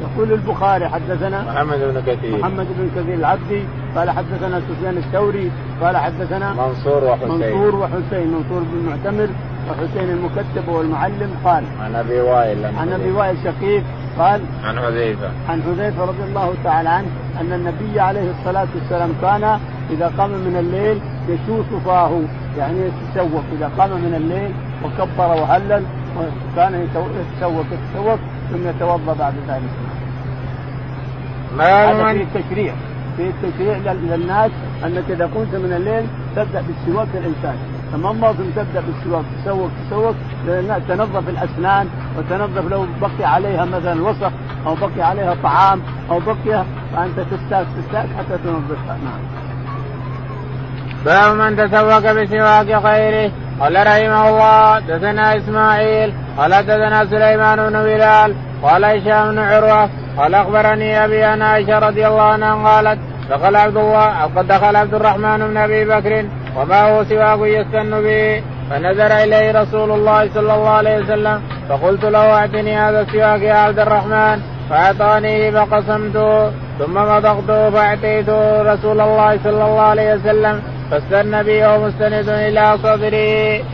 يقول 0.00 0.32
البخاري 0.32 0.88
حدثنا 0.88 1.42
محمد 1.42 1.78
بن 1.78 2.02
كثير 2.06 2.38
محمد 2.38 2.66
بن 2.78 2.90
كثير 2.96 3.14
العبدي 3.14 3.62
قال 3.96 4.10
حدثنا 4.10 4.60
سفيان 4.68 4.96
الثوري 4.96 5.50
قال 5.82 5.96
حدثنا 5.96 6.52
منصور 6.52 7.04
وحسين. 7.04 7.28
منصور 7.28 7.76
وحسين 7.76 8.26
منصور 8.28 8.62
بن 8.72 8.88
معتمر 8.90 9.28
وحسين 9.70 10.10
المكتب 10.10 10.68
والمعلم 10.68 11.30
قال 11.44 11.64
عن 11.80 11.94
أبي 11.94 12.20
وائل 12.20 12.66
عن 12.66 12.88
أبي 12.92 13.10
وائل 13.10 13.36
شقيق 13.44 13.82
قال 14.18 14.40
عن 14.64 14.78
حذيفة. 14.78 15.30
عن 15.48 15.62
حذيفة 15.62 16.04
رضي 16.04 16.22
الله 16.22 16.54
تعالى 16.64 16.88
عنه 16.88 17.06
أن 17.40 17.52
النبي 17.52 18.00
عليه 18.00 18.30
الصلاة 18.30 18.68
والسلام 18.74 19.12
كان 19.22 19.58
إذا 19.90 20.12
قام 20.18 20.30
من 20.30 20.56
الليل 20.58 21.00
يشوش 21.28 21.66
فاه 21.84 22.20
يعني 22.58 22.78
يتسوق. 22.78 23.42
إذا 23.58 23.70
قام 23.78 23.90
من 23.90 24.14
الليل 24.16 24.52
وكبر 24.84 25.42
وهلل 25.42 25.82
كان 26.56 26.74
يتسوق 26.74 27.66
يتسوق 27.72 28.18
ثم 28.52 28.68
يتوضأ 28.68 29.14
بعد 29.18 29.34
ذلك. 29.48 29.70
هذا 31.58 32.12
في 32.12 32.22
التشريع 32.22 32.74
في 33.16 33.30
التشريع 33.30 33.92
للناس 33.92 34.50
انك 34.84 35.04
اذا 35.10 35.24
قمت 35.24 35.54
من 35.54 35.72
الليل 35.76 36.06
تبدأ 36.36 36.62
بالسواك 36.62 37.08
الانسان 37.14 37.56
تمام؟ 37.92 38.20
ثم 38.20 38.50
تبدأ 38.56 38.82
بالسواك 38.86 39.24
تسوق 39.44 39.70
تسوق 39.86 40.14
تنظف 40.88 41.28
الأسنان 41.28 41.86
وتنظف 42.18 42.70
لو 42.70 42.86
بقي 43.00 43.24
عليها 43.24 43.64
مثلا 43.64 44.02
وسخ 44.02 44.32
أو 44.66 44.74
بقي 44.74 45.02
عليها 45.02 45.36
طعام 45.42 45.80
أو 46.10 46.20
بقي 46.20 46.64
فأنت 46.92 47.20
تستاك 47.20 47.66
تستاك 47.78 48.06
حتى 48.18 48.38
تنظفها. 48.44 48.96
نعم. 49.04 49.20
باب 51.04 51.36
من 51.36 51.56
تسوق 51.56 52.12
بسواك 52.12 52.66
غيره. 52.66 53.32
قال 53.60 53.76
رحمه 53.76 54.28
الله 54.28 54.78
دثنا 54.78 55.36
إسماعيل. 55.36 56.12
قال 56.38 56.50
دثنا 56.50 57.06
سليمان 57.06 57.56
بن 57.56 57.82
بلال. 57.82 58.34
قال 58.62 58.84
هشام 58.84 59.30
بن 59.30 59.38
عروة. 59.38 59.88
قال 60.20 60.34
أخبرني 60.34 61.04
أبي 61.04 61.24
ان 61.26 61.42
عائشة 61.42 61.78
رضي 61.78 62.06
الله 62.06 62.22
عنها 62.22 62.54
قالت 62.54 62.98
دخل 63.30 63.56
عبد 63.56 63.76
الله 63.76 64.06
أو 64.22 64.28
قد 64.36 64.46
دخل 64.48 64.76
عبد 64.76 64.94
الرحمن 64.94 65.38
بن 65.38 65.56
أبي 65.56 65.84
بكر 65.84 66.24
ومعه 66.56 67.04
سواك 67.04 67.38
يستن 67.40 67.90
به 68.02 68.42
فنزل 68.70 69.12
إليه 69.12 69.60
رسول 69.62 69.90
الله 69.90 70.28
صلى 70.34 70.54
الله 70.54 70.68
عليه 70.68 70.98
وسلم 70.98 71.42
فقلت 71.68 72.04
له 72.04 72.32
أعطني 72.38 72.78
هذا 72.78 73.00
السواك 73.00 73.42
يا 73.42 73.54
عبد 73.54 73.78
الرحمن 73.78 74.40
فاعطانيه 74.70 75.50
فقسمته 75.50 76.50
ثم 76.78 76.94
مضغته 76.94 77.70
فأعطيته 77.70 78.62
رسول 78.62 79.00
الله 79.00 79.38
صلى 79.44 79.64
الله 79.64 79.80
عليه 79.80 80.14
وسلم 80.14 80.62
فاستن 80.90 81.42
بي 81.42 81.62
وهو 81.62 81.86
مستند 81.86 82.28
إلى 82.28 82.78
صدري. 82.82 83.64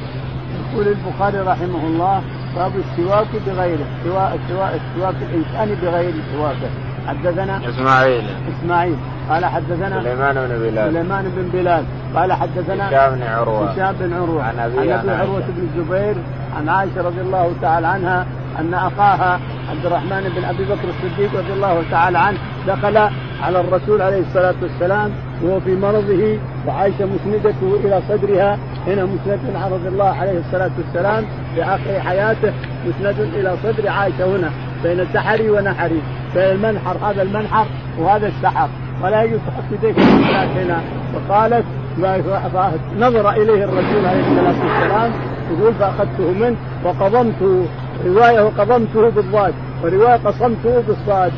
يقول 0.72 0.88
البخاري 0.88 1.38
رحمه 1.38 1.82
الله 1.86 2.22
باب 2.56 2.72
السواك 2.76 3.26
بغيره 3.46 3.86
سواء 4.04 4.38
السواك 4.44 4.72
السواك 4.74 5.14
الانسان 5.22 5.78
بغير 5.82 6.14
سواكه 6.32 6.70
حدثنا 7.06 7.68
إسماعيل. 7.68 8.24
إسماعيل. 8.58 8.96
قال 9.30 9.44
حدثنا 9.44 10.02
سليمان 10.02 10.34
بن 10.34 10.58
بلال. 10.58 10.92
سليمان 10.92 11.24
بن 11.36 11.48
بلال. 11.52 11.84
قال 12.14 12.32
حدثنا 12.32 12.88
هشام 12.88 13.14
بن 13.14 13.22
عروة. 13.22 13.70
هشام 13.70 13.94
بن 14.00 14.12
عروة. 14.12 14.42
عن 14.42 14.58
أبي 14.58 14.92
عن 14.92 15.08
عروة 15.08 15.44
بن 15.56 15.68
الزبير 15.68 16.16
عن 16.56 16.68
عائشة 16.68 17.02
رضي 17.02 17.20
الله 17.20 17.52
تعالى 17.62 17.86
عنها 17.86 18.26
أن 18.60 18.74
أخاها 18.74 19.40
عبد 19.70 19.86
الرحمن 19.86 20.32
بن 20.36 20.44
أبي 20.44 20.64
بكر 20.64 20.88
الصديق 20.88 21.30
رضي 21.38 21.52
الله 21.52 21.82
تعالى 21.90 22.18
عنه 22.18 22.38
دخل 22.66 22.96
على 23.42 23.60
الرسول 23.60 24.02
عليه 24.02 24.20
الصلاة 24.20 24.54
والسلام 24.62 25.10
وهو 25.42 25.60
في 25.60 25.76
مرضه 25.76 26.38
وعائشه 26.66 27.06
مسندته 27.06 27.76
إلى 27.84 28.02
صدرها 28.08 28.58
هنا 28.86 29.04
مسند 29.04 29.40
رضي 29.72 29.88
الله 29.88 30.04
عليه 30.04 30.38
الصلاة 30.38 30.70
والسلام 30.78 31.24
في 31.54 31.62
اخر 31.62 32.00
حياته 32.00 32.52
مسند 32.86 33.20
إلى 33.20 33.56
صدر 33.62 33.88
عائشة 33.88 34.36
هنا 34.36 34.50
بين 34.82 35.06
سحري 35.14 35.50
ونحري 35.50 36.02
بين 36.34 36.44
المنحر 36.44 36.96
هذا 36.96 37.22
المنحر 37.22 37.66
وهذا 37.98 38.26
السحر. 38.26 38.68
ولا 39.02 39.22
يجوز 39.22 39.40
تحط 39.46 39.84
يديك 39.84 39.98
هنا. 39.98 40.80
فقالت 41.14 41.64
نظر 42.98 43.30
إليه 43.30 43.64
الرسول 43.64 44.06
عليه 44.06 44.20
الصلاة 44.20 44.64
والسلام 44.64 45.12
يقول 45.50 45.74
فأخذته 45.74 46.32
منه 46.32 46.56
وقضمته 46.84 47.66
رواية 48.06 48.40
وقضمته 48.40 49.10
بالضاد 49.10 49.54
ورواية 49.84 50.16
قصمته 50.16 50.82
بالصاد 50.88 51.32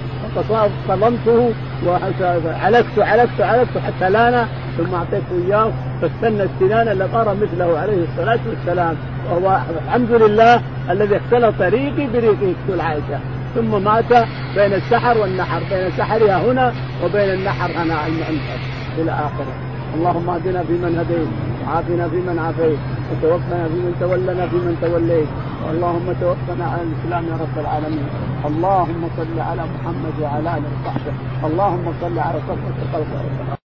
قضمته 0.89 1.53
وعلقت 1.87 2.99
علقت 2.99 3.41
علقت 3.41 3.79
حتى 3.87 4.11
لانا 4.11 4.49
ثم 4.79 4.95
اعطيته 4.95 5.47
إياه 5.47 5.73
فاستنى 6.03 6.43
السنان 6.43 6.99
لقار 6.99 7.35
مثله 7.35 7.79
عليه 7.79 8.05
الصلاة 8.05 8.38
والسلام 8.49 8.97
وهو 9.31 9.61
الحمد 9.85 10.12
لله 10.12 10.62
الذي 10.91 11.17
اختلط 11.17 11.55
طريقي 11.59 12.07
بريقي 12.07 12.55
تقول 12.67 12.81
عائشة. 12.81 13.19
ثم 13.55 13.85
مات 13.85 14.12
بين 14.57 14.73
السحر 14.75 15.19
والنحر 15.19 15.61
بين 15.71 15.91
سحرها 15.99 16.53
هنا 16.53 16.73
وبين 17.05 17.31
النحر 17.35 17.71
هنا 17.71 18.07
المنحر 18.07 18.59
إلى 18.99 19.11
آخره. 19.11 19.55
اللهم 19.95 20.31
اهدنا 20.31 20.62
فيمن 20.62 20.99
هديت 20.99 21.29
وعافنا 21.67 22.09
فيمن 22.09 22.38
عافيت 22.38 22.79
وتوفنا 23.11 23.69
فيمن 23.69 23.94
تولنا 24.00 24.46
فيمن 24.46 24.77
توليت. 24.83 25.29
اللهم 25.71 26.07
توفنا 26.21 26.65
على 26.73 26.83
الإسلام 26.83 27.25
يا 27.25 27.37
رب 27.42 27.59
العالمين. 27.65 28.09
اللهم 28.46 29.09
صل 29.17 29.40
على 29.40 29.63
محمد 29.75 30.15
وعلى 30.23 30.50
اله 30.59 30.69
وصحبه 30.75 31.13
اللهم 31.48 31.92
صل 32.00 32.19
على 32.19 32.38
صفوة 32.48 32.79
خلقه 32.92 33.48